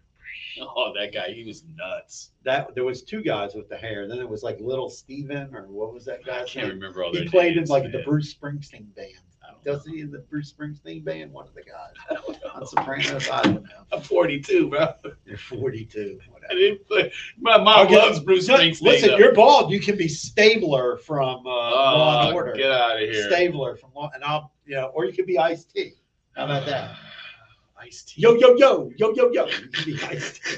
[0.60, 2.32] Oh, that guy, he was nuts.
[2.44, 4.06] That there was two guys with the hair.
[4.08, 6.76] Then it was like Little Steven, or what was that I guy's can't name?
[6.76, 7.92] remember all He played in names, like man.
[7.92, 9.12] the Bruce Springsteen band.
[9.60, 9.78] I don't know.
[9.78, 11.32] Doesn't he in the Bruce Springsteen band?
[11.32, 11.92] One of the guys.
[12.10, 12.50] I don't know.
[12.54, 13.28] on Sopranos?
[13.30, 13.68] I don't know.
[13.92, 14.88] I'm 42, bro.
[15.24, 16.18] You're 42.
[16.26, 16.54] I Whatever.
[16.54, 17.12] didn't play.
[17.38, 17.96] My mom Okay.
[17.96, 18.82] loves Bruce Springsteen.
[18.82, 19.18] Listen, though.
[19.18, 19.70] you're bald.
[19.72, 22.52] You can be Stabler from uh, Law and Oh, Order.
[22.54, 23.28] get out of here.
[23.30, 25.92] Stabler from Law, and I'll, you know, or you could be Ice T.
[26.36, 26.94] How about that?
[27.80, 28.20] Ice T.
[28.20, 29.46] Yo, yo, yo, yo, yo, yo.
[29.46, 30.56] You can be Ice T.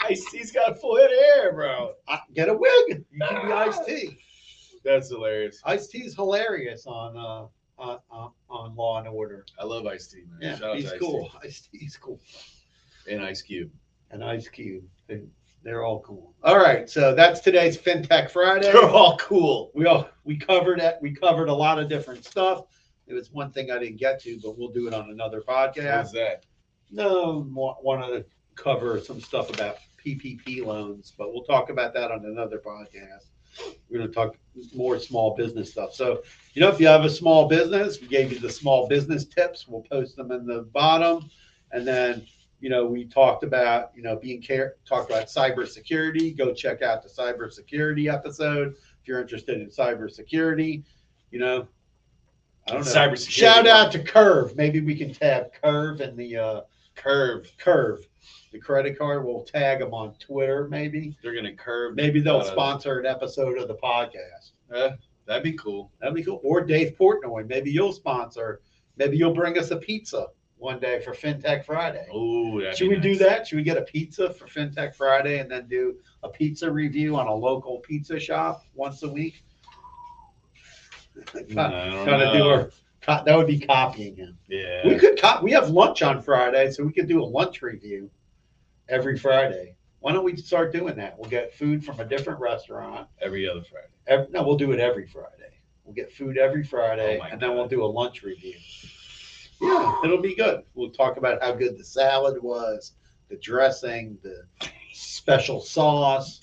[0.08, 1.92] Ice T's got full head of hair, bro.
[2.34, 3.04] Get a wig.
[3.10, 4.18] You can be Ice T.
[4.84, 5.60] That's hilarious.
[5.64, 7.46] Ice T is hilarious on uh
[7.80, 9.44] on, on on Law and Order.
[9.58, 10.38] I love Ice T, man.
[10.40, 11.30] Yeah, Shout out he's to Ice cool.
[11.42, 12.20] Ice T's cool.
[13.08, 13.70] And Ice Cube.
[14.10, 14.84] And Ice Cube.
[15.06, 15.22] They,
[15.62, 16.34] they're all cool.
[16.42, 18.72] All right, so that's today's FinTech Friday.
[18.72, 19.70] They're all cool.
[19.74, 20.98] We all we covered it.
[21.02, 22.64] We covered a lot of different stuff.
[23.06, 25.90] It was one thing I didn't get to, but we'll do it on another podcast.
[25.90, 26.44] How's that?
[26.90, 28.24] No, want to
[28.54, 33.26] cover some stuff about PPP loans, but we'll talk about that on another podcast.
[33.88, 34.36] We're going to talk
[34.74, 35.94] more small business stuff.
[35.94, 36.22] So,
[36.54, 39.66] you know, if you have a small business, we gave you the small business tips.
[39.68, 41.30] We'll post them in the bottom.
[41.72, 42.26] And then,
[42.60, 46.36] you know, we talked about, you know, being care, talked about cybersecurity.
[46.36, 50.82] Go check out the cybersecurity episode if you're interested in cybersecurity.
[51.30, 51.68] You know,
[52.66, 52.90] I don't know.
[52.90, 53.30] Cybersecurity.
[53.30, 54.56] Shout out to Curve.
[54.56, 56.60] Maybe we can tab Curve in the uh,
[56.96, 57.52] Curve.
[57.58, 58.07] Curve,
[58.52, 59.24] the credit card.
[59.24, 60.68] We'll tag them on Twitter.
[60.68, 61.94] Maybe, They're gonna curve.
[61.94, 64.52] maybe they'll Uh, sponsor an episode of the podcast.
[64.74, 64.90] Uh,
[65.26, 65.90] that'd be cool.
[66.00, 66.40] That'd be cool.
[66.42, 67.46] Or Dave Portnoy.
[67.48, 68.60] Maybe you'll sponsor.
[68.96, 70.26] Maybe you'll bring us a pizza
[70.56, 72.06] one day for FinTech Friday.
[72.12, 73.46] Oh, Should we do that?
[73.46, 77.28] Should we get a pizza for FinTech Friday and then do a pizza review on
[77.28, 79.44] a local pizza shop once a week?
[81.32, 81.58] Kind
[82.22, 82.70] of do our.
[83.24, 84.36] That would be copying him.
[84.48, 84.86] Yeah.
[84.86, 85.42] We could cop.
[85.42, 88.10] We have lunch on Friday, so we could do a lunch review
[88.88, 89.74] every Friday.
[90.00, 91.18] Why don't we start doing that?
[91.18, 93.08] We'll get food from a different restaurant.
[93.20, 93.88] Every other Friday.
[94.06, 95.34] Ev no, we'll do it every Friday.
[95.84, 98.54] We'll get food every Friday, Oh my and then we'll do a lunch review.
[99.60, 100.62] Yeah, it'll be good.
[100.74, 102.92] We'll talk about how good the salad was,
[103.28, 104.44] the dressing, the
[104.92, 106.40] special sauce,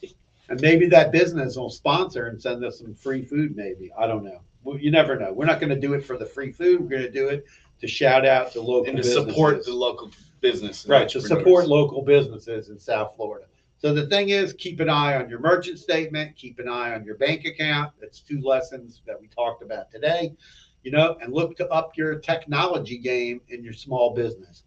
[0.48, 3.56] and maybe that business will sponsor and send us some free food.
[3.56, 4.40] Maybe I don't know.
[4.64, 5.32] Well, you never know.
[5.32, 6.80] We're not going to do it for the free food.
[6.80, 7.46] We're going to do it
[7.80, 9.28] to shout out to local And to businesses.
[9.28, 10.10] support the local
[10.40, 10.84] business.
[10.84, 11.44] and Right, to entrepreneurs.
[11.44, 13.46] support local businesses in South Florida.
[13.78, 17.04] So the thing is, keep an eye on your merchant statement, keep an eye on
[17.04, 17.92] your bank account.
[18.00, 20.34] That's two lessons that we talked about today.
[20.82, 24.62] You know, and look to up your technology game in your small business.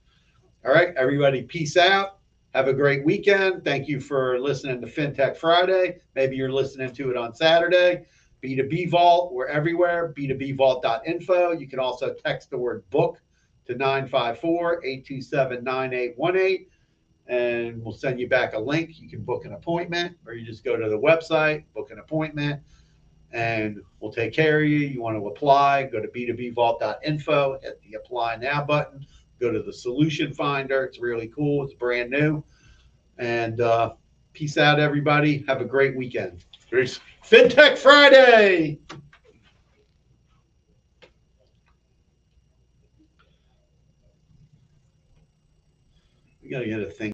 [0.63, 2.17] All right, everybody, peace out.
[2.53, 3.63] Have a great weekend.
[3.63, 5.99] Thank you for listening to FinTech Friday.
[6.15, 8.05] Maybe you're listening to it on Saturday.
[8.43, 10.13] B2B Vault, we're everywhere.
[10.17, 11.51] B2BVault.info.
[11.53, 13.22] You can also text the word book
[13.72, 16.65] to 954 827 9818
[17.28, 18.99] and we'll send you back a link.
[18.99, 22.61] You can book an appointment or you just go to the website, book an appointment,
[23.32, 24.80] and we'll take care of you.
[24.80, 29.05] You want to apply, go to b2bvault.info, hit the apply now button,
[29.39, 30.84] go to the solution finder.
[30.84, 32.43] It's really cool, it's brand new.
[33.17, 33.93] And uh,
[34.34, 35.45] peace out, everybody.
[35.47, 36.43] Have a great weekend.
[36.69, 36.99] Peace.
[37.24, 38.80] FinTech Friday.
[46.52, 47.10] We got to get a thing.